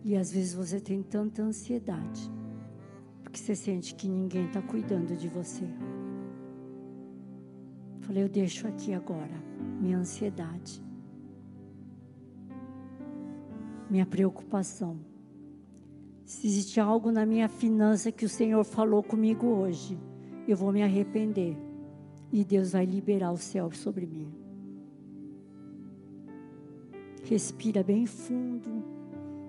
[0.04, 2.30] E às vezes você tem tanta ansiedade,
[3.22, 5.64] porque você sente que ninguém está cuidando de você.
[8.00, 9.34] Falei, eu deixo aqui agora
[9.80, 10.82] minha ansiedade,
[13.90, 14.98] minha preocupação.
[16.24, 19.98] Se existe algo na minha finança que o Senhor falou comigo hoje,
[20.46, 21.67] eu vou me arrepender
[22.32, 24.28] e Deus vai liberar o céu sobre mim.
[27.24, 28.84] Respira bem fundo.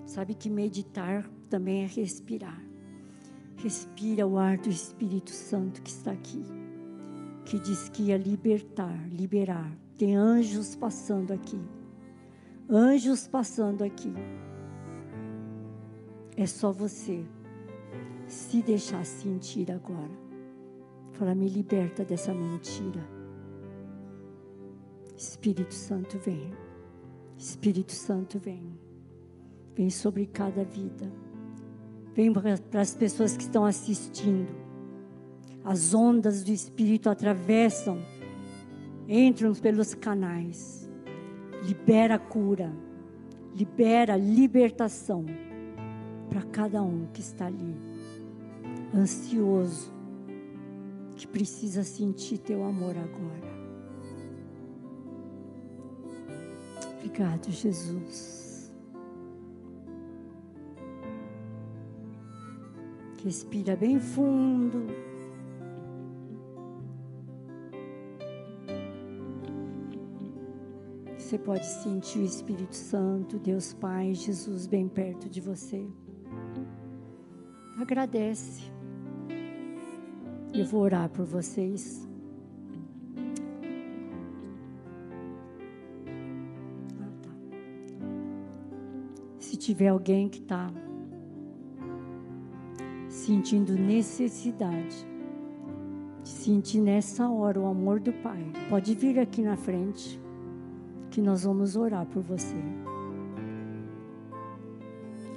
[0.06, 2.62] Sabe que meditar também é respirar.
[3.58, 6.44] Respira o ar do Espírito Santo que está aqui,
[7.46, 11.60] que diz que ia libertar, liberar tem anjos passando aqui.
[12.70, 14.14] Anjos passando aqui.
[16.38, 17.26] É só você
[18.26, 20.29] se deixar sentir agora.
[21.20, 23.06] Fala, me liberta dessa mentira.
[25.18, 26.54] Espírito Santo vem.
[27.38, 28.80] Espírito Santo vem.
[29.76, 31.12] Vem sobre cada vida.
[32.16, 34.50] Vem para as pessoas que estão assistindo.
[35.66, 38.00] As ondas do Espírito atravessam
[39.06, 40.90] entram pelos canais,
[41.66, 42.72] libera cura,
[43.54, 45.26] libera libertação
[46.30, 47.76] para cada um que está ali,
[48.96, 49.99] ansioso,
[51.32, 53.60] precisa sentir teu amor agora.
[56.98, 58.72] Obrigado, Jesus.
[63.24, 64.88] Respira bem fundo.
[71.18, 75.86] Você pode sentir o Espírito Santo, Deus Pai, Jesus bem perto de você.
[77.78, 78.79] Agradece.
[80.60, 82.06] Eu vou orar por vocês.
[89.40, 90.70] Se tiver alguém que está
[93.08, 95.08] sentindo necessidade
[96.24, 100.20] de sentir nessa hora o amor do Pai, pode vir aqui na frente
[101.10, 102.62] que nós vamos orar por você.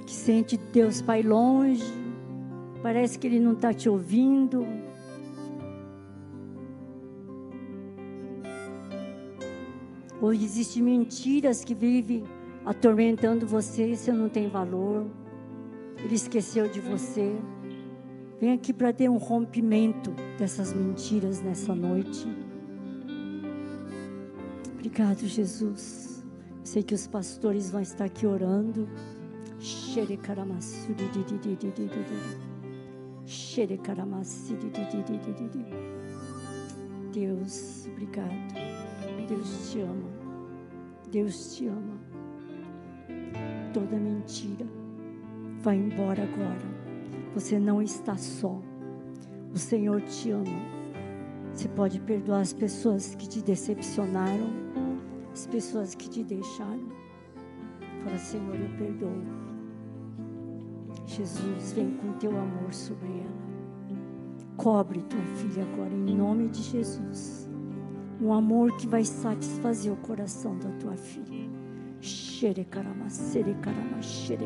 [0.05, 1.93] Que sente Deus Pai longe,
[2.81, 4.82] parece que Ele não está te ouvindo.
[10.23, 12.23] Ou existem mentiras que vivem
[12.63, 15.05] atormentando você, você não tem valor.
[15.97, 17.35] Ele esqueceu de você.
[18.39, 22.25] Vem aqui para ter um rompimento dessas mentiras nessa noite.
[24.71, 26.23] Obrigado, Jesus.
[26.63, 28.87] Sei que os pastores vão estar aqui orando.
[37.11, 38.72] Deus, obrigado.
[39.27, 40.09] Deus te ama.
[41.11, 41.97] Deus te ama.
[43.73, 44.65] toda mentira.
[45.59, 46.83] Vai embora agora.
[47.33, 48.61] Você não está só.
[49.53, 50.73] O Senhor te ama.
[51.51, 54.49] Você pode perdoar as pessoas que te decepcionaram,
[55.31, 56.89] as pessoas que te deixaram.
[58.03, 59.23] Fala, Senhor, eu perdoo.
[61.05, 63.43] Jesus, vem com teu amor sobre ela.
[64.57, 67.42] Cobre tua filha agora, em nome de Jesus.
[68.23, 71.45] Um amor que vai satisfazer o coração da tua filha.
[71.99, 74.45] Xere carama, sere carama, xere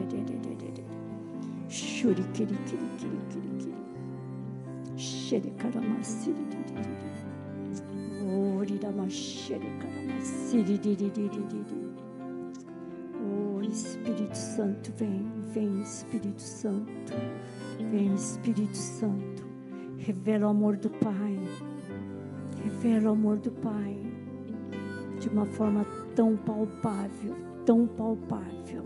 [1.70, 4.98] Shuri kiri kiri kiri kiri kiri.
[4.98, 8.26] Shere karama siri di di di di.
[8.58, 11.92] Ori rama shere karama siri di di di di di di.
[13.22, 17.14] Oh Espírito Santo, vem, vem Espírito Santo.
[17.92, 19.44] Vem Espírito Santo.
[19.98, 21.38] Revela o amor do Pai.
[22.80, 23.98] Revela o amor do Pai.
[25.20, 25.84] De uma forma
[26.16, 28.84] tão palpável, tão palpável.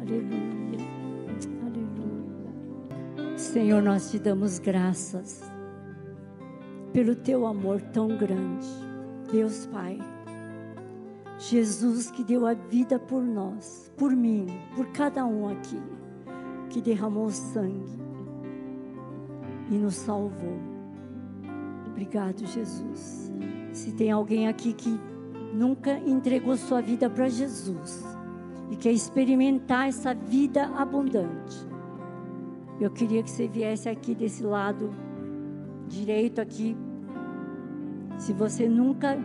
[0.00, 0.85] Aleluia.
[3.56, 5.40] Senhor, nós te damos graças
[6.92, 8.66] pelo teu amor tão grande.
[9.32, 9.98] Deus Pai
[11.38, 15.80] Jesus que deu a vida por nós, por mim, por cada um aqui,
[16.68, 17.98] que derramou sangue
[19.70, 20.58] e nos salvou.
[21.86, 23.32] Obrigado, Jesus.
[23.72, 25.00] Se tem alguém aqui que
[25.54, 28.04] nunca entregou sua vida para Jesus
[28.70, 31.74] e quer experimentar essa vida abundante,
[32.80, 34.90] eu queria que você viesse aqui desse lado
[35.88, 36.76] direito aqui.
[38.18, 39.18] Se você nunca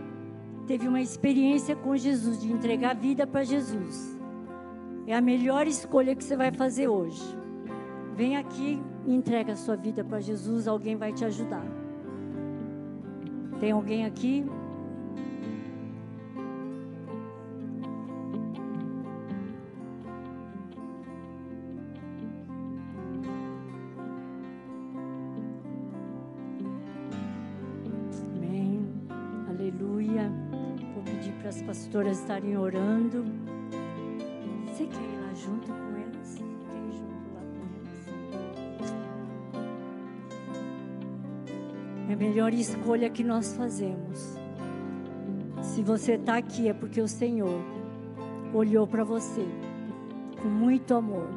[0.67, 4.17] teve uma experiência com Jesus, de entregar a vida para Jesus.
[5.05, 7.21] É a melhor escolha que você vai fazer hoje.
[8.15, 11.65] Vem aqui e entrega a sua vida para Jesus, alguém vai te ajudar.
[13.59, 14.45] Tem alguém aqui?
[32.01, 33.23] Pastoras estarem orando.
[34.65, 36.35] Você quer ir lá junto com elas?
[36.35, 38.89] Quer ir junto lá com elas?
[42.09, 44.35] É a melhor escolha que nós fazemos.
[45.61, 47.61] Se você está aqui é porque o Senhor
[48.53, 49.45] olhou para você
[50.41, 51.29] com muito amor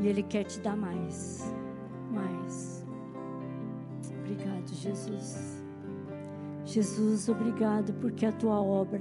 [0.00, 1.52] e Ele quer te dar mais,
[2.12, 2.86] mais.
[4.20, 5.57] Obrigado, Jesus.
[6.68, 9.00] Jesus, obrigado porque a tua obra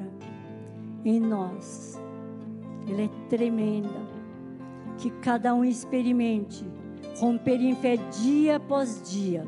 [1.04, 2.00] em nós,
[2.88, 4.08] ela é tremenda.
[4.98, 6.66] Que cada um experimente
[7.18, 9.46] romper em fé dia após dia,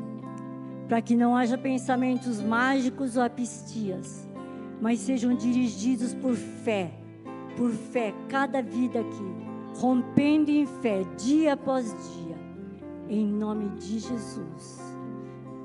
[0.86, 4.28] para que não haja pensamentos mágicos ou apistias,
[4.82, 6.92] mas sejam dirigidos por fé,
[7.56, 12.36] por fé, cada vida aqui, rompendo em fé dia após dia,
[13.08, 14.99] em nome de Jesus.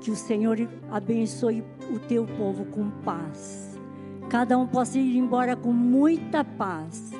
[0.06, 0.56] Que o Senhor
[0.88, 3.76] abençoe o teu povo com paz.
[4.30, 7.10] Cada um possa ir embora com muita paz.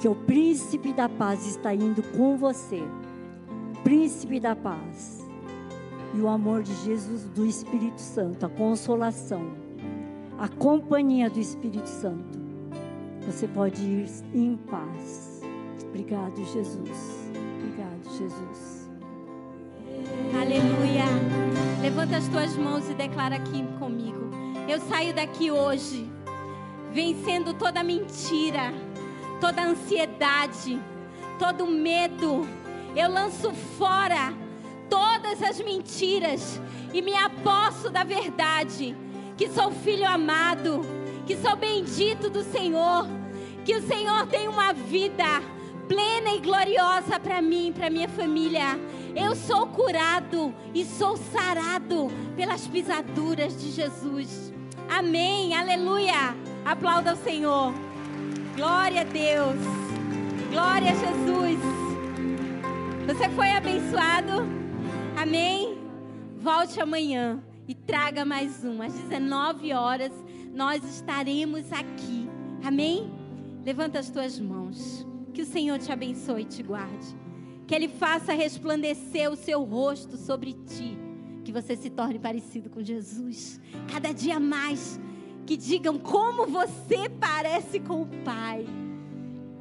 [0.00, 2.82] Que o príncipe da paz está indo com você.
[3.84, 5.24] Príncipe da paz.
[6.12, 9.46] E o amor de Jesus, do Espírito Santo, a consolação,
[10.36, 12.40] a companhia do Espírito Santo.
[13.24, 15.42] Você pode ir em paz.
[15.86, 17.30] Obrigado, Jesus.
[17.60, 18.90] Obrigado, Jesus.
[20.34, 21.39] Aleluia.
[21.80, 24.30] Levanta as tuas mãos e declara aqui comigo.
[24.68, 26.06] Eu saio daqui hoje
[26.92, 28.70] vencendo toda mentira,
[29.40, 30.78] toda ansiedade,
[31.38, 32.46] todo medo.
[32.94, 34.34] Eu lanço fora
[34.90, 36.60] todas as mentiras
[36.92, 38.94] e me aposto da verdade,
[39.38, 40.82] que sou filho amado,
[41.26, 43.06] que sou bendito do Senhor,
[43.64, 45.24] que o Senhor tem uma vida
[45.90, 48.78] plena e gloriosa para mim, para minha família.
[49.16, 54.52] Eu sou curado e sou sarado pelas pisaduras de Jesus.
[54.88, 55.52] Amém.
[55.52, 56.36] Aleluia.
[56.64, 57.74] Aplauda o Senhor.
[58.54, 59.58] Glória a Deus.
[60.52, 61.58] Glória a Jesus.
[63.08, 64.48] Você foi abençoado?
[65.20, 65.76] Amém.
[66.38, 68.80] Volte amanhã e traga mais um.
[68.80, 70.12] Às 19 horas
[70.54, 72.30] nós estaremos aqui.
[72.62, 73.10] Amém?
[73.64, 74.99] Levanta as tuas mãos.
[75.40, 77.16] Que o Senhor te abençoe e te guarde.
[77.66, 80.98] Que Ele faça resplandecer o seu rosto sobre ti.
[81.42, 83.58] Que você se torne parecido com Jesus.
[83.90, 85.00] Cada dia mais.
[85.46, 88.66] Que digam como você parece com o Pai.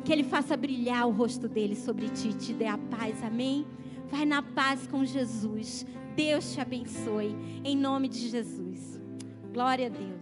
[0.04, 3.24] Que Ele faça brilhar o rosto dele sobre ti te dê a paz.
[3.24, 3.66] Amém?
[4.12, 5.86] Vai na paz com Jesus.
[6.14, 7.34] Deus te abençoe.
[7.64, 9.00] Em nome de Jesus.
[9.54, 10.19] Glória a Deus.